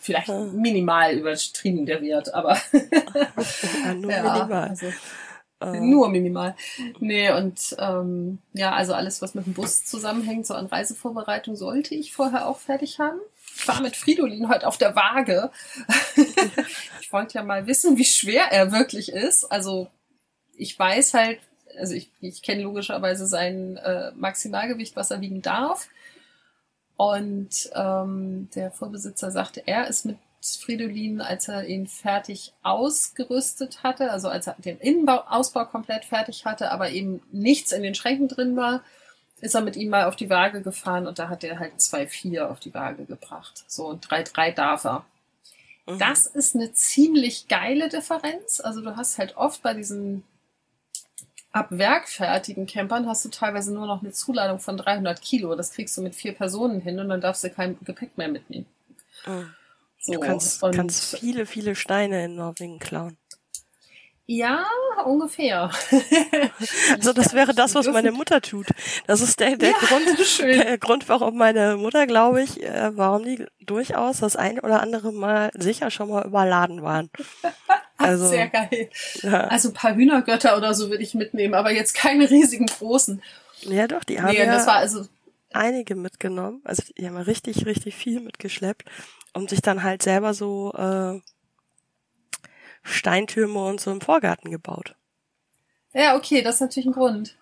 [0.00, 4.68] Vielleicht minimal übertrieben der Wert, aber ja, nur minimal.
[4.70, 4.86] Also,
[5.60, 5.80] äh.
[5.80, 6.54] Nur minimal.
[7.00, 11.94] Nee, und ähm, ja, also alles, was mit dem Bus zusammenhängt, so an Reisevorbereitung, sollte
[11.94, 13.18] ich vorher auch fertig haben.
[13.56, 15.50] Ich war mit Fridolin heute auf der Waage.
[17.00, 19.44] ich wollte ja mal wissen, wie schwer er wirklich ist.
[19.44, 19.88] Also
[20.56, 21.38] ich weiß halt,
[21.78, 25.88] also ich, ich kenne logischerweise sein äh, Maximalgewicht, was er wiegen darf.
[26.96, 30.16] Und ähm, der Vorbesitzer sagte, er ist mit
[30.52, 36.70] Fridolin, als er ihn fertig ausgerüstet hatte, also als er den Innenausbau komplett fertig hatte,
[36.70, 38.82] aber eben nichts in den Schränken drin war,
[39.40, 42.46] ist er mit ihm mal auf die Waage gefahren und da hat er halt 2,4
[42.46, 43.64] auf die Waage gebracht.
[43.66, 45.04] So, und 3,3 darf er.
[45.86, 45.98] Mhm.
[45.98, 48.60] Das ist eine ziemlich geile Differenz.
[48.60, 50.24] Also du hast halt oft bei diesen
[51.52, 55.54] ab Werk fertigen Campern hast du teilweise nur noch eine Zuladung von 300 Kilo.
[55.54, 58.66] Das kriegst du mit vier Personen hin und dann darfst du kein Gepäck mehr mitnehmen.
[59.26, 59.54] Mhm.
[60.06, 63.16] So, du kannst, kannst viele, viele Steine in Norwegen klauen.
[64.26, 64.66] Ja,
[65.06, 65.70] ungefähr.
[66.90, 68.66] also das wäre das, was meine Mutter tut.
[69.06, 70.58] Das ist der, der, ja, Grund, schön.
[70.58, 75.10] der Grund, warum meine Mutter, glaube ich, äh, warum die durchaus das ein oder andere
[75.10, 77.10] Mal sicher schon mal überladen waren.
[77.96, 78.90] Also, Sehr geil.
[79.22, 79.46] Ja.
[79.46, 83.22] Also ein paar Hühnergötter oder so würde ich mitnehmen, aber jetzt keine riesigen großen.
[83.60, 85.06] Ja, doch, die haben nee, ja das war also
[85.52, 86.60] einige mitgenommen.
[86.64, 88.84] Also die haben richtig, richtig viel mitgeschleppt
[89.34, 91.20] und sich dann halt selber so äh,
[92.82, 94.94] Steintürme und so im Vorgarten gebaut.
[95.92, 97.36] Ja, okay, das ist natürlich ein Grund.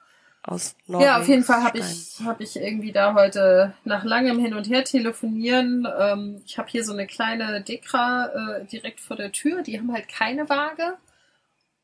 [0.45, 1.09] Aus Norwegen.
[1.09, 4.69] Ja, auf jeden Fall habe ich, hab ich irgendwie da heute nach langem Hin und
[4.69, 5.87] Her telefonieren.
[5.99, 8.27] Ähm, ich habe hier so eine kleine Dekra
[8.59, 9.63] äh, direkt vor der Tür.
[9.63, 10.97] Die haben halt keine Waage.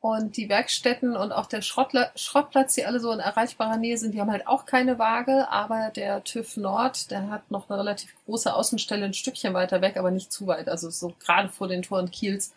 [0.01, 4.13] Und die Werkstätten und auch der Schrottla Schrottplatz, die alle so in erreichbarer Nähe sind,
[4.13, 5.49] die haben halt auch keine Waage.
[5.49, 9.97] Aber der TÜV Nord, der hat noch eine relativ große Außenstelle ein Stückchen weiter weg,
[9.97, 10.69] aber nicht zu weit.
[10.69, 12.53] Also so gerade vor den Toren Kiels.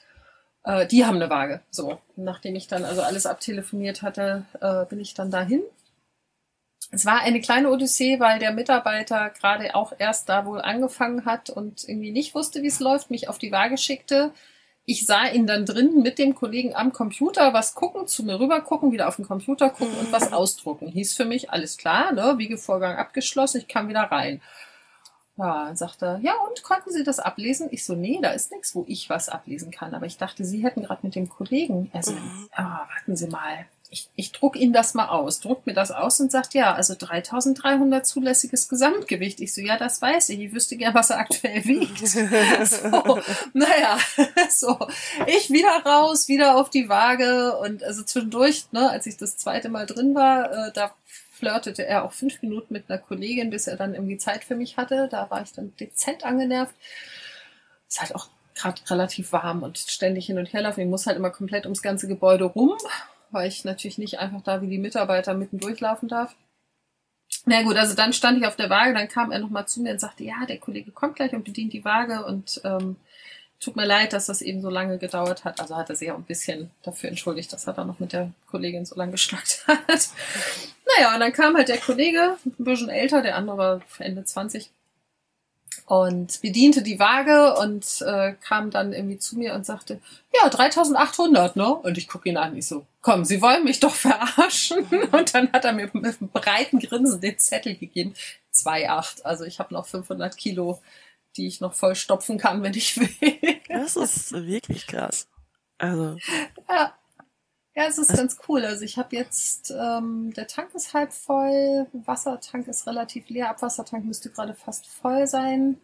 [0.62, 1.60] Äh, die haben eine Waage.
[1.70, 5.62] So, nachdem ich dann also alles abtelefoniert hatte, äh, bin ich dann dahin.
[6.92, 11.50] Es war eine kleine Odyssee, weil der Mitarbeiter gerade auch erst da wohl angefangen hat
[11.50, 14.32] und irgendwie nicht wusste, wie es läuft, mich auf die Waage schickte
[14.84, 18.60] ich sah ihn dann drin mit dem Kollegen am Computer was gucken, zu mir rüber
[18.60, 20.88] gucken, wieder auf den Computer gucken und was ausdrucken.
[20.88, 24.40] Hieß für mich, alles klar, ne, Wiegevorgang abgeschlossen, ich kann wieder rein.
[25.38, 27.68] Ja, dann sagt er, ja, und konnten Sie das ablesen?
[27.70, 29.94] Ich so, nee, da ist nichts, wo ich was ablesen kann.
[29.94, 31.90] Aber ich dachte, Sie hätten gerade mit dem Kollegen.
[31.94, 32.48] Also, Mhm.
[32.54, 33.64] ah, warten Sie mal.
[33.92, 35.40] Ich, ich druck Ihnen das mal aus.
[35.40, 39.38] Druckt mir das aus und sagt, ja, also 3300 zulässiges Gesamtgewicht.
[39.40, 40.40] Ich so, ja, das weiß ich.
[40.40, 41.98] Ich wüsste gern, was er aktuell wiegt.
[42.08, 43.20] so,
[43.52, 43.98] naja,
[44.48, 44.78] so.
[45.26, 49.68] Ich wieder raus, wieder auf die Waage und also zwischendurch, ne, als ich das zweite
[49.68, 50.94] Mal drin war, äh, da
[51.32, 54.78] flirtete er auch fünf Minuten mit einer Kollegin, bis er dann irgendwie Zeit für mich
[54.78, 55.08] hatte.
[55.10, 56.74] Da war ich dann dezent angenervt.
[57.90, 60.80] Ist halt auch gerade relativ warm und ständig hin und her laufen.
[60.80, 62.72] Ich muss halt immer komplett ums ganze Gebäude rum,
[63.32, 66.34] weil ich natürlich nicht einfach da wie die Mitarbeiter mitten durchlaufen darf.
[67.44, 69.92] Na gut, also dann stand ich auf der Waage, dann kam er nochmal zu mir
[69.92, 72.96] und sagte, ja, der Kollege kommt gleich und bedient die Waage und ähm,
[73.58, 75.60] tut mir leid, dass das eben so lange gedauert hat.
[75.60, 78.30] Also hat er sich auch ein bisschen dafür entschuldigt, dass er da noch mit der
[78.50, 80.08] Kollegin so lange geschnackt hat.
[80.96, 84.70] Naja, und dann kam halt der Kollege, ein bisschen älter, der andere war Ende 20
[85.92, 90.00] und bediente die Waage und äh, kam dann irgendwie zu mir und sagte,
[90.32, 91.68] ja, 3800, ne?
[91.74, 94.86] Und ich gucke ihn an, ich so, komm, Sie wollen mich doch verarschen.
[94.86, 98.14] Und dann hat er mir mit einem breiten Grinsen den Zettel gegeben,
[98.54, 99.24] 2,8.
[99.24, 100.80] Also ich habe noch 500 Kilo,
[101.36, 103.60] die ich noch voll stopfen kann, wenn ich will.
[103.68, 105.28] Das ist wirklich krass.
[105.76, 106.16] Also,
[106.70, 106.94] Ja.
[107.74, 108.64] Ja, es ist Was- ganz cool.
[108.64, 114.04] Also ich habe jetzt, ähm, der Tank ist halb voll, Wassertank ist relativ leer, Abwassertank
[114.04, 115.80] müsste gerade fast voll sein.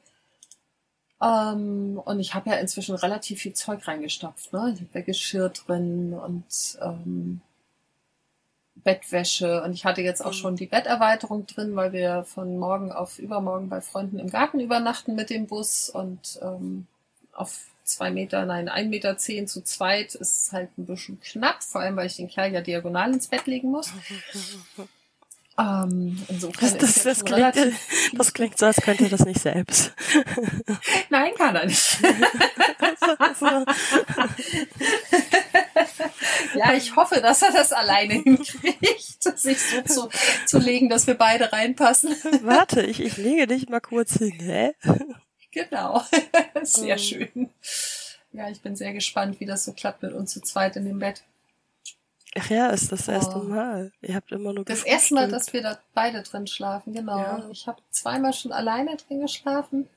[1.20, 4.53] Ähm, und ich habe ja inzwischen relativ viel Zeug reingestopft.
[4.53, 4.72] Ne?
[4.74, 7.40] Ich habe ja Geschirr drin und ähm,
[8.77, 10.35] Bettwäsche und ich hatte jetzt auch Mhm.
[10.37, 15.16] schon die Betterweiterung drin, weil wir von morgen auf übermorgen bei Freunden im Garten übernachten
[15.16, 16.87] mit dem Bus und ähm,
[17.33, 21.81] auf zwei Meter, nein, ein Meter zehn zu zweit ist halt ein bisschen knapp, vor
[21.81, 23.90] allem weil ich den Kerl ja diagonal ins Bett legen muss.
[25.61, 27.57] Ähm, insofern das, das, das, klingt,
[28.12, 29.92] das klingt so, als könnte er das nicht selbst.
[31.11, 31.98] nein, kann er nicht.
[36.55, 40.09] Ja, ich hoffe, dass er das alleine hinkriegt, sich so zu,
[40.46, 42.14] zu legen, dass wir beide reinpassen.
[42.42, 44.72] Warte, ich, ich lege dich mal kurz hin, hä?
[45.50, 46.02] Genau.
[46.62, 46.98] Sehr Mhm.
[46.98, 47.50] schön.
[48.32, 50.98] Ja, ich bin sehr gespannt, wie das so klappt mit uns zu zweit in dem
[50.98, 51.22] Bett.
[52.38, 53.42] Ach ja, ist das erste Oh.
[53.44, 53.90] Mal.
[54.02, 57.18] Ihr habt immer nur Das erste Mal, dass wir da beide drin schlafen, genau.
[57.18, 57.48] Ja.
[57.50, 59.88] Ich habe zweimal schon alleine drin geschlafen.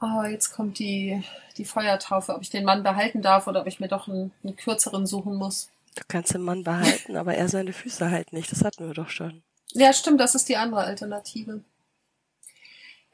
[0.00, 1.22] Aber jetzt kommt die,
[1.58, 4.56] die Feuertaufe, ob ich den Mann behalten darf oder ob ich mir doch einen, einen
[4.56, 5.68] kürzeren suchen muss.
[5.94, 8.50] Du kannst den Mann behalten, aber er seine Füße halt nicht.
[8.50, 9.42] Das hatten wir doch schon.
[9.72, 11.60] Ja, stimmt, das ist die andere Alternative.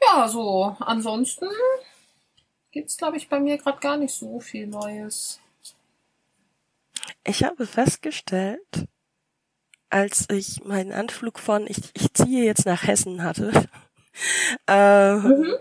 [0.00, 1.48] Ja, so, ansonsten
[2.70, 5.40] gibt's glaube ich, bei mir gerade gar nicht so viel Neues.
[7.24, 8.86] Ich habe festgestellt,
[9.90, 13.52] als ich meinen Anflug von ich, ich ziehe jetzt nach Hessen hatte,
[14.66, 15.54] äh, Mhm.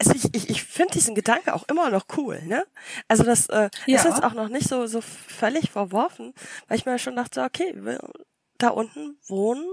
[0.00, 2.64] also ich, ich, ich finde diesen Gedanke auch immer noch cool, ne?
[3.08, 3.96] Also das äh, Ja.
[3.96, 6.34] ist jetzt auch noch nicht so, so völlig verworfen,
[6.68, 7.74] weil ich mir schon dachte, okay,
[8.58, 9.66] da unten wohnen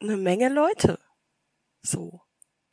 [0.00, 0.98] eine Menge Leute.
[1.82, 2.22] So.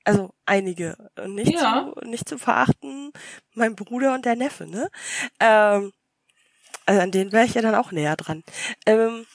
[0.08, 0.96] Also einige.
[1.17, 1.91] Und Nicht, Ja.
[2.02, 3.12] zu, nicht zu verachten,
[3.56, 4.89] mein Bruder und der Neffe, ne?
[5.41, 5.91] Ähm,
[6.86, 8.43] also an denen wäre ich ja dann auch näher dran.
[8.86, 9.26] Ähm,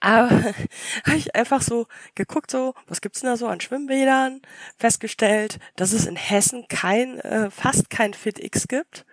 [0.00, 0.28] aber
[1.06, 4.42] habe ich einfach so geguckt, so, was gibt's denn da so an Schwimmbädern?
[4.78, 9.06] Festgestellt, dass es in Hessen kein, äh, fast kein FitX gibt.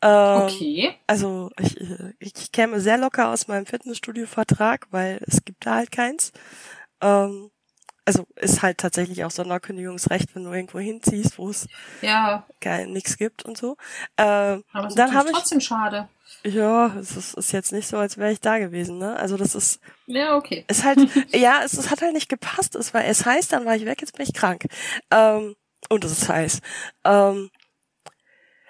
[0.00, 0.94] Ähm, Okay.
[1.06, 5.92] Also ich, äh, ich käme sehr locker aus meinem Fitnessstudio-Vertrag, weil es gibt da halt
[5.92, 6.32] keins.
[7.02, 7.50] Ähm,
[8.08, 11.68] also ist halt tatsächlich auch Sonderkündigungsrecht, wenn du irgendwo hinziehst, wo es
[12.00, 12.46] Ja,
[12.86, 13.76] nichts gibt und so.
[14.16, 16.08] Ähm, aber es dann ist ich, trotzdem schade.
[16.44, 19.16] ja, es ist, ist jetzt nicht so, als wäre ich da gewesen, ne?
[19.16, 20.64] Also das ist, Ja, okay.
[20.68, 20.98] ist halt,
[21.34, 22.74] ja, es, es hat halt nicht gepasst.
[22.76, 24.66] Es war es heiß, dann war ich weg, jetzt bin ich krank.
[25.10, 25.56] Ähm,
[25.90, 26.60] und es ist heiß.
[27.04, 27.50] Ähm,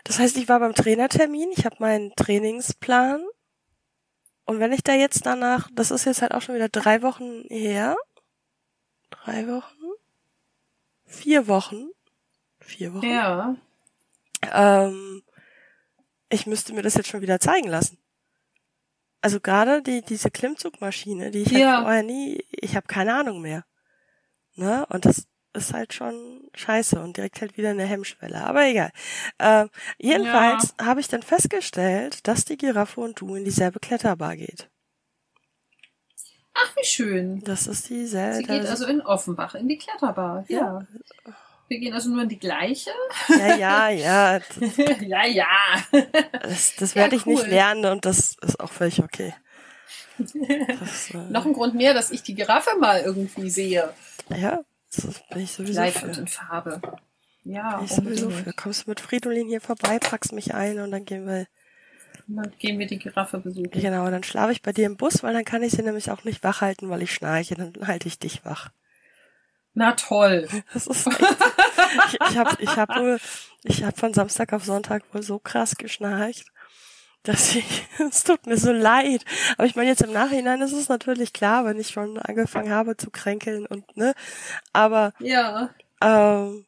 [0.04, 3.22] das heißt, ich war beim Trainertermin, ich habe meinen Trainingsplan.
[4.46, 7.44] Und wenn ich da jetzt danach, das ist jetzt halt auch schon wieder drei Wochen
[7.50, 7.96] her.
[9.28, 9.76] Drei Wochen?
[11.04, 11.90] Vier Wochen?
[12.60, 13.06] Vier Wochen?
[13.06, 13.56] Ja.
[14.52, 15.22] ähm,
[16.30, 17.98] ich müsste mir das jetzt schon wieder zeigen lassen.
[19.20, 21.76] Also gerade die diese Klimmzugmaschine, die ich Ja.
[21.76, 23.64] halt vorher nie, ich habe keine Ahnung mehr.
[24.54, 24.86] Ne?
[24.90, 28.44] Und das ist halt schon scheiße und direkt halt wieder eine Hemmschwelle.
[28.44, 28.92] Aber egal.
[29.38, 34.70] Ähm, jedenfalls habe ich dann festgestellt, dass die Giraffe und du in dieselbe Kletterbar geht.
[36.60, 37.40] Ach, wie schön.
[37.44, 38.42] Das ist Sie dieselbe.
[38.42, 40.44] geht also in Offenbach in die Kletterbar.
[40.48, 40.80] Ja.
[41.68, 42.90] Wir gehen also nur in die gleiche.
[43.28, 44.40] ja, ja, ja.
[45.00, 45.46] Ja, ja.
[46.42, 47.48] das, das Ja, werde ich nicht cool.
[47.48, 49.34] lernen und das ist auch völlig okay.
[50.18, 53.92] Das, äh, Noch ein Grund mehr, dass ich die Giraffe mal irgendwie sehe.
[54.34, 54.60] Ja,
[54.94, 56.06] Das bin ich sowieso Live für.
[56.06, 56.80] und in Farbe.
[57.44, 58.52] Ja, Bin ich sowieso für.
[58.54, 61.46] Kommst du mit Fridolin hier vorbei, packst mich ein und dann gehen wir.
[62.28, 63.70] Und dann gehen wir die Giraffe besuchen.
[63.70, 66.24] Genau, dann schlafe ich bei dir im Bus, weil dann kann ich sie nämlich auch
[66.24, 67.54] nicht wach halten, weil ich schnarche.
[67.54, 68.70] Dann halte ich dich wach.
[69.74, 70.48] Na toll.
[70.74, 71.20] Das ist echt,
[72.08, 73.18] ich, ich habe ich hab wohl,
[73.64, 76.46] ich habe von Samstag auf Sonntag wohl so krass geschnarcht,
[77.22, 79.24] dass ich, es tut mir so leid.
[79.56, 82.96] Aber ich meine jetzt im Nachhinein ist es natürlich klar, wenn ich schon angefangen habe
[82.96, 84.14] zu kränkeln und ne,
[84.72, 85.70] aber Ja.
[86.02, 86.66] ähm,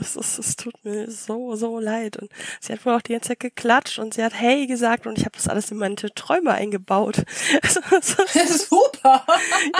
[0.00, 2.16] es, ist, es tut mir so, so leid.
[2.16, 2.30] Und
[2.60, 5.24] sie hat wohl auch die ganze Zeit geklatscht und sie hat Hey gesagt und ich
[5.24, 7.24] habe das alles in meine Träume eingebaut.
[7.62, 8.16] Also, es
[8.50, 9.24] ist- Super.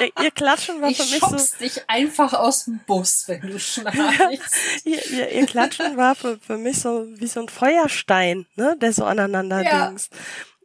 [0.01, 1.57] ihr, ihr Klatschen war Ich für mich so.
[1.59, 4.85] dich einfach aus dem Bus, wenn du schnarchst.
[4.85, 8.93] Ihr, ihr, ihr Klatschen war für, für mich so wie so ein Feuerstein, ne, der
[8.93, 9.89] so aneinander Ja.
[9.89, 10.13] dingst.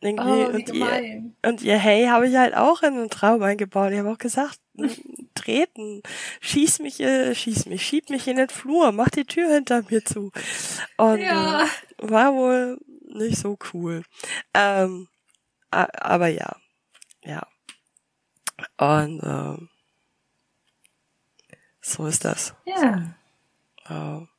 [0.02, 0.28] Irgendwie.
[0.28, 3.92] Oh, und, ihr, und ihr Hey habe ich halt auch in den Traum eingebaut.
[3.94, 4.60] Ich habe auch gesagt,
[5.44, 6.02] treten,
[6.42, 10.04] schieß mich, äh, schieß mich, schieb mich in den Flur, mach die Tür hinter mir
[10.06, 10.32] zu.
[10.98, 11.64] Und Ja.
[11.64, 11.68] äh,
[11.98, 14.04] war wohl nicht so cool.
[14.54, 15.08] Ähm,
[15.72, 16.56] aber ja,
[17.24, 17.48] ja.
[18.78, 19.70] Und ähm,
[21.82, 22.54] so ist das.
[22.66, 23.16] Ja.
[23.90, 24.30] Ähm,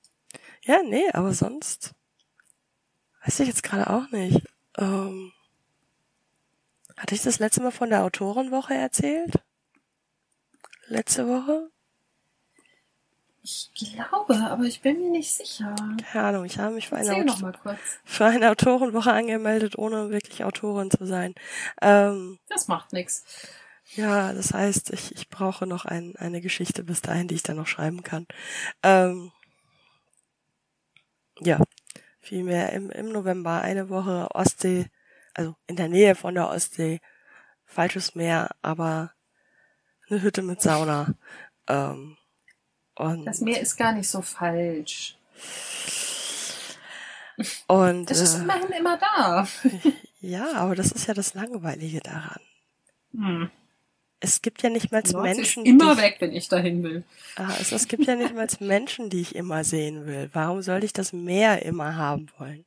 [0.62, 1.92] ja, nee, aber sonst
[3.24, 4.40] weiß ich jetzt gerade auch nicht.
[4.78, 5.32] Ähm,
[6.96, 9.34] hatte ich das letzte Mal von der Autorenwoche erzählt?
[10.88, 11.70] Letzte Woche?
[13.42, 15.74] Ich glaube, aber ich bin mir nicht sicher.
[16.10, 17.58] Keine Ahnung, ich habe mich für eine, Aut
[18.04, 21.34] für eine Autorenwoche angemeldet, ohne wirklich Autorin zu sein.
[21.82, 23.22] Ähm, Das macht nichts.
[23.96, 27.56] ja, das heißt, ich, ich brauche noch ein, eine Geschichte bis dahin, die ich dann
[27.56, 28.26] noch schreiben kann.
[28.82, 29.30] Ähm,
[31.40, 31.60] ja,
[32.20, 34.86] vielmehr im, im November eine Woche Ostsee,
[35.34, 37.00] also in der Nähe von der Ostsee,
[37.66, 39.12] falsches Meer, aber
[40.14, 41.14] eine Hütte mit Sauna.
[41.68, 42.16] Ähm,
[42.96, 45.16] und, Das Meer ist gar nicht so falsch.
[47.66, 49.48] und Das ist äh, immerhin immer da.
[50.20, 52.40] ja, aber das ist ja das Langweilige daran.
[53.12, 53.50] Hm.
[54.20, 57.04] Es gibt ja nicht mal Menschen, ist immer die, weg, wenn ich dahin will.
[57.60, 60.30] Es, es gibt ja nicht mal Menschen, die ich immer sehen will.
[60.32, 62.64] Warum sollte ich das Meer immer haben wollen?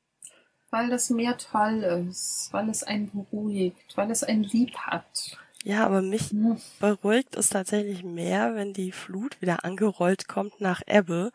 [0.70, 5.38] Weil das Meer toll ist, weil es einen beruhigt, weil es einen lieb hat.
[5.68, 6.58] Ja, aber mich Hm.
[6.80, 11.32] beruhigt es tatsächlich mehr, wenn die Flut wieder angerollt kommt nach Ebbe,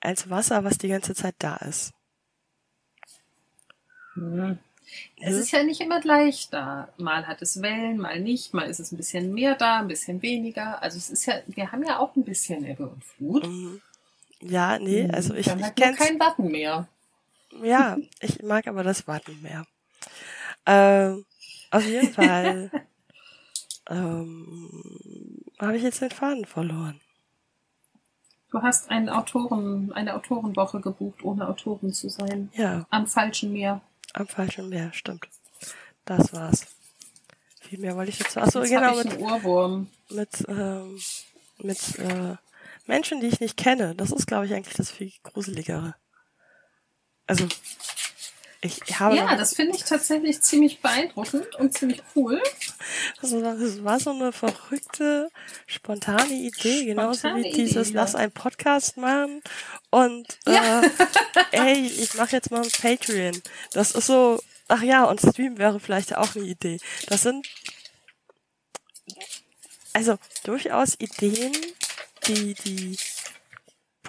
[0.00, 1.92] als Wasser, was die ganze Zeit da ist.
[4.14, 4.58] Hm.
[5.20, 5.40] Es Hm?
[5.40, 6.88] ist ja nicht immer gleich da.
[6.98, 10.22] Mal hat es Wellen, mal nicht, mal ist es ein bisschen mehr da, ein bisschen
[10.22, 10.82] weniger.
[10.82, 13.48] Also es ist ja, wir haben ja auch ein bisschen Ebbe und Flut.
[13.48, 13.80] Mhm.
[14.40, 15.10] Ja, nee, Hm.
[15.10, 15.98] also ich, haben ich kenn's.
[15.98, 16.88] kein Watten mehr.
[17.62, 19.66] Ja, ich mag aber das Warten mehr.
[20.66, 21.24] Ähm,
[21.70, 22.72] auf jeden Fall
[23.88, 27.00] ähm, habe ich jetzt den Faden verloren.
[28.50, 32.50] Du hast einen Autoren, eine Autorenwoche gebucht, ohne Autorin zu sein.
[32.54, 33.82] Ja, Am falschen Meer.
[34.14, 35.28] am falschen Meer, stimmt.
[36.06, 36.66] Das war's.
[37.60, 38.40] Viel mehr wollte ich dazu.
[38.40, 39.88] Achso, Jetzt genau, mit, Ohrwurm.
[40.08, 40.98] mit, ähm,
[41.58, 42.36] mit äh,
[42.86, 43.94] Menschen, die ich nicht kenne.
[43.94, 45.94] Das ist, glaube ich, eigentlich das viel gruseligere.
[47.26, 47.46] Also,
[48.60, 52.42] ich habe Ja, das finde ich tatsächlich ziemlich beeindruckend und ziemlich cool.
[53.22, 55.30] Also das war so eine verrückte,
[55.66, 59.42] spontane Idee, genauso Spontane wie dieses Idee, Lass einen Podcast machen
[59.90, 60.82] und Ja.
[60.82, 60.90] äh,
[61.52, 63.40] ey, ich mache jetzt mal ein Patreon.
[63.72, 66.78] Das ist so, ach ja, und Stream wäre vielleicht auch eine Idee.
[67.06, 67.46] Das sind
[69.92, 71.52] also durchaus Ideen,
[72.26, 72.96] die die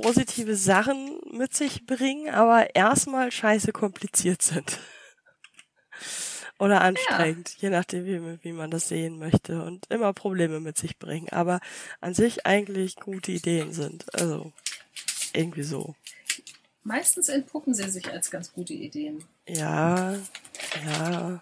[0.01, 4.79] positive Sachen mit sich bringen, aber erstmal scheiße kompliziert sind.
[6.59, 10.99] Oder anstrengend, je nachdem, wie, wie man das sehen möchte und immer Probleme mit sich
[10.99, 11.29] bringen.
[11.29, 11.61] Aber
[12.01, 14.13] an sich eigentlich gute Ideen sind.
[14.13, 14.51] Also
[15.33, 15.95] irgendwie so.
[16.83, 19.23] Meistens entpuppen sie sich als ganz gute Ideen.
[19.47, 20.15] Ja,
[20.85, 21.41] ja,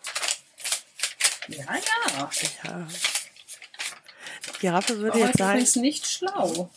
[1.47, 2.31] Ja, ja.
[2.63, 2.87] ja.
[4.45, 6.69] Die Giraffe würde War jetzt sagen, übrigens nicht schlau.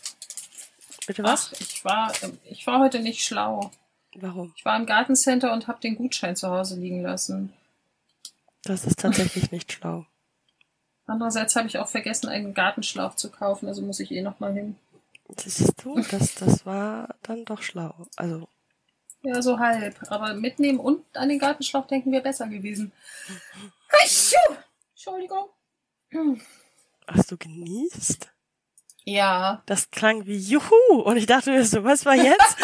[1.07, 1.51] Bitte was?
[1.53, 3.71] Ach, ich war, ähm, ich war heute nicht schlau.
[4.15, 4.53] Warum?
[4.57, 7.53] Ich war im Gartencenter und habe den Gutschein zu Hause liegen lassen.
[8.63, 10.05] Das ist tatsächlich nicht schlau.
[11.07, 14.53] Andererseits habe ich auch vergessen, einen Gartenschlauch zu kaufen, also muss ich eh noch mal
[14.53, 14.75] hin.
[15.37, 18.07] Siehst du, das, das war dann doch schlau.
[18.15, 18.47] Also,
[19.23, 19.95] Ja, so halb.
[20.11, 22.91] Aber mitnehmen und an den Gartenschlauch denken wäre besser gewesen.
[23.89, 24.37] Achschu!
[24.93, 25.49] Entschuldigung.
[27.07, 28.30] hast du genießt?
[29.03, 29.63] Ja.
[29.65, 31.01] Das klang wie Juhu.
[31.03, 32.37] Und ich dachte mir so, was war jetzt?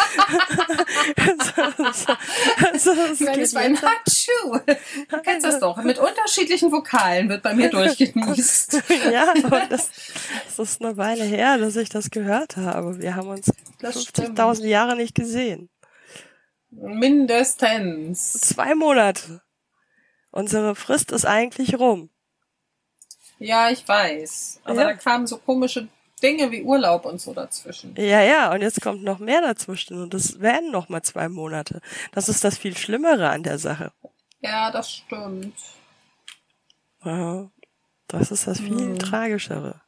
[2.78, 4.60] so, so, so, meine, es war ein Hatschuh.
[5.08, 5.76] Du kennst das doch.
[5.78, 8.82] Mit unterschiedlichen Vokalen wird bei mir durchgenießt.
[9.12, 9.90] ja, aber das,
[10.44, 13.00] das ist eine Weile her, dass ich das gehört habe.
[13.00, 13.50] Wir haben uns
[13.82, 15.68] 50.000 Jahre nicht gesehen.
[16.70, 18.32] Mindestens.
[18.32, 19.42] Zwei Monate.
[20.30, 22.10] Unsere Frist ist eigentlich rum.
[23.40, 24.60] Ja, ich weiß.
[24.64, 24.88] Aber ja.
[24.88, 25.88] da kamen so komische
[26.20, 27.94] Dinge wie Urlaub und so dazwischen.
[27.96, 31.80] Ja, ja, und jetzt kommt noch mehr dazwischen und das werden noch mal zwei Monate.
[32.12, 33.92] Das ist das viel Schlimmere an der Sache.
[34.40, 35.54] Ja, das stimmt.
[37.04, 37.50] Ja,
[38.06, 38.98] das ist das viel hm.
[38.98, 39.80] tragischere.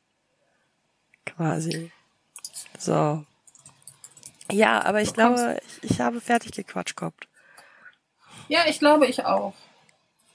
[1.26, 1.91] Quasi.
[2.78, 3.24] So.
[4.51, 7.28] Ja, aber ich glaube, ich, ich habe fertig gequatscht gehabt.
[8.49, 9.55] Ja, ich glaube, ich auch.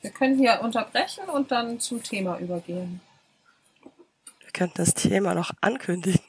[0.01, 3.01] Wir können hier unterbrechen und dann zum Thema übergehen.
[4.55, 6.21] Könnten das Thema noch ankündigen.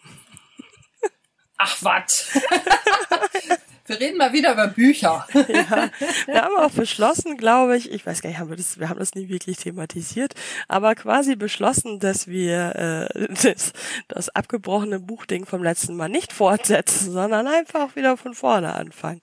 [1.59, 2.37] Ach, was?
[3.87, 5.27] Wir reden mal wieder über Bücher.
[5.35, 5.91] ja,
[6.27, 8.99] wir haben auch beschlossen, glaube ich, ich weiß gar nicht, haben wir das, wir haben
[8.99, 10.35] das nie wirklich thematisiert,
[10.69, 13.73] aber quasi beschlossen, dass wir äh, das,
[14.09, 19.21] das abgebrochene Buchding vom letzten Mal nicht fortsetzen, sondern einfach wieder von vorne anfangen,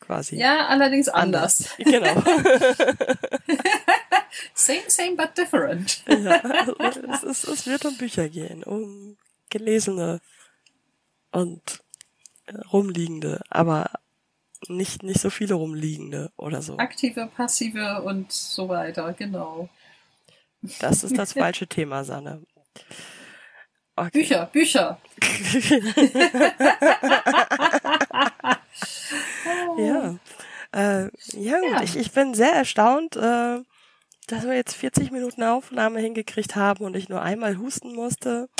[0.00, 0.36] quasi.
[0.36, 1.76] Ja, allerdings anders.
[1.76, 1.76] anders.
[1.78, 2.22] Genau.
[4.54, 6.02] same, same, but different.
[6.08, 6.40] ja,
[7.12, 9.16] es, es, es wird um Bücher gehen, um
[9.50, 10.20] gelesene
[11.32, 11.82] und
[12.72, 13.90] rumliegende, aber
[14.68, 16.78] nicht, nicht so viele rumliegende oder so.
[16.78, 19.68] Aktive, passive und so weiter, genau.
[20.80, 22.42] Das ist das falsche Thema, Sanne.
[23.96, 24.10] Okay.
[24.12, 25.00] Bücher, Bücher.
[29.78, 30.16] ja.
[30.72, 31.60] Äh, ja.
[31.62, 31.82] Ja.
[31.82, 33.62] Ich, ich bin sehr erstaunt, äh,
[34.26, 38.50] dass wir jetzt 40 Minuten Aufnahme hingekriegt haben und ich nur einmal husten musste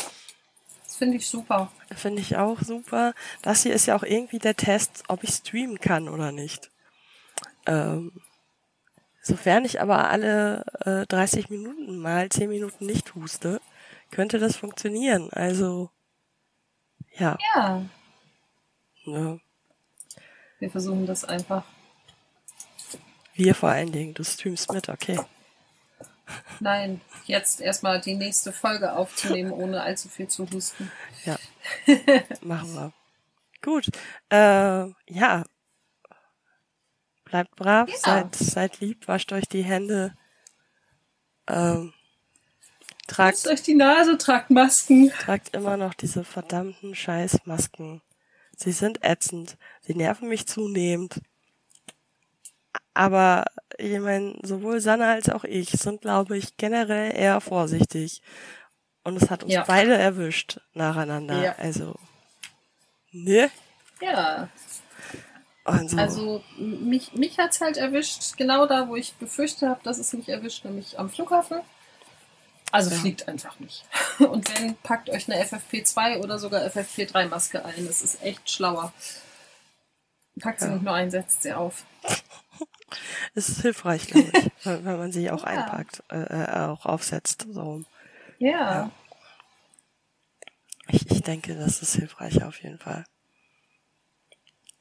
[0.96, 1.70] finde ich super.
[1.94, 3.14] Finde ich auch super.
[3.42, 6.70] Das hier ist ja auch irgendwie der Test, ob ich streamen kann oder nicht.
[7.66, 8.12] Ähm,
[9.22, 13.60] sofern ich aber alle äh, 30 Minuten mal 10 Minuten nicht huste,
[14.10, 15.30] könnte das funktionieren.
[15.32, 15.90] Also,
[17.18, 17.36] ja.
[17.54, 17.82] Ja.
[19.04, 19.38] ja.
[20.58, 21.64] Wir versuchen das einfach.
[23.34, 24.14] Wir vor allen Dingen.
[24.14, 25.18] Du streamst mit, okay.
[26.60, 30.90] Nein, jetzt erstmal die nächste Folge aufzunehmen, ohne allzu viel zu husten.
[31.24, 31.36] Ja.
[32.40, 32.92] Machen wir.
[33.62, 33.88] Gut.
[34.30, 35.44] Äh, ja.
[37.24, 37.96] Bleibt brav, ja.
[37.96, 40.14] seid, seid lieb, wascht euch die Hände.
[41.48, 41.92] Ähm,
[43.06, 45.10] tragt Wascht euch die Nase, tragt Masken.
[45.10, 48.02] Tragt immer noch diese verdammten Scheißmasken.
[48.56, 49.58] Sie sind ätzend.
[49.80, 51.20] Sie nerven mich zunehmend.
[52.96, 53.44] Aber
[53.76, 58.22] ich meine, sowohl Sanna als auch ich sind, glaube ich, generell eher vorsichtig.
[59.04, 59.64] Und es hat uns ja.
[59.66, 61.42] beide erwischt nacheinander.
[61.42, 61.54] Ja.
[61.58, 61.94] Also,
[63.12, 63.50] ne?
[64.00, 64.48] Ja.
[65.64, 70.14] Also, also mich, mich hat's halt erwischt, genau da, wo ich befürchtet habe, dass es
[70.14, 71.60] mich erwischt, nämlich am Flughafen.
[72.72, 72.96] Also ja.
[72.96, 73.84] fliegt einfach nicht.
[74.20, 77.86] Und wenn, packt euch eine FFP2 oder sogar FFP3 Maske ein.
[77.86, 78.94] Das ist echt schlauer.
[80.40, 81.84] Packt sie nicht nur ein, setzt sie auf.
[83.34, 85.48] Es ist hilfreich, glaube ich, wenn man sie auch ja.
[85.48, 87.46] einpackt, äh, äh, auch aufsetzt.
[87.50, 87.82] So.
[88.38, 88.50] Ja.
[88.50, 88.90] ja.
[90.88, 93.04] Ich, ich denke, das ist hilfreich auf jeden Fall.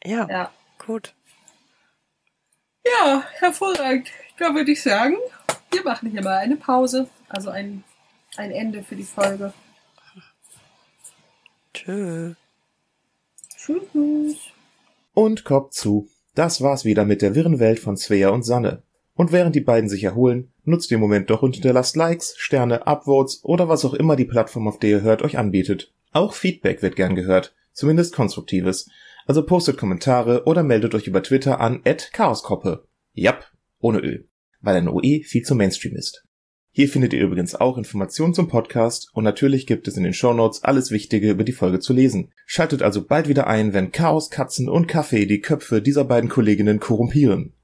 [0.03, 0.51] Ja, ja.
[0.77, 1.15] gut.
[2.85, 4.09] Ja, hervorragend.
[4.37, 5.15] Da würde ich sagen,
[5.71, 7.83] wir machen hier mal eine Pause, also ein,
[8.37, 9.53] ein Ende für die Folge.
[11.73, 12.35] Tschö.
[13.57, 14.37] Tschüss.
[15.13, 16.07] Und Kopf zu.
[16.35, 18.83] Das war's wieder mit der wirren Welt von Svea und Sanne.
[19.15, 23.39] Und während die beiden sich erholen, nutzt den Moment doch und hinterlasst Likes, Sterne, Upvotes
[23.43, 25.93] oder was auch immer die Plattform, auf der ihr hört, euch anbietet.
[26.11, 28.89] Auch Feedback wird gern gehört, zumindest konstruktives.
[29.25, 31.81] Also postet Kommentare oder meldet euch über Twitter an
[32.11, 32.85] chaoskoppe.
[33.13, 33.45] Jap,
[33.79, 34.27] ohne Öl,
[34.59, 36.24] weil ein OE viel zu Mainstream ist.
[36.77, 40.65] Hier findet ihr übrigens auch Informationen zum Podcast und natürlich gibt es in den Shownotes
[40.65, 42.33] alles Wichtige über die Folge zu lesen.
[42.45, 46.81] Schaltet also bald wieder ein, wenn Chaos, Katzen und Kaffee die Köpfe dieser beiden Kolleginnen
[46.81, 47.53] korrumpieren.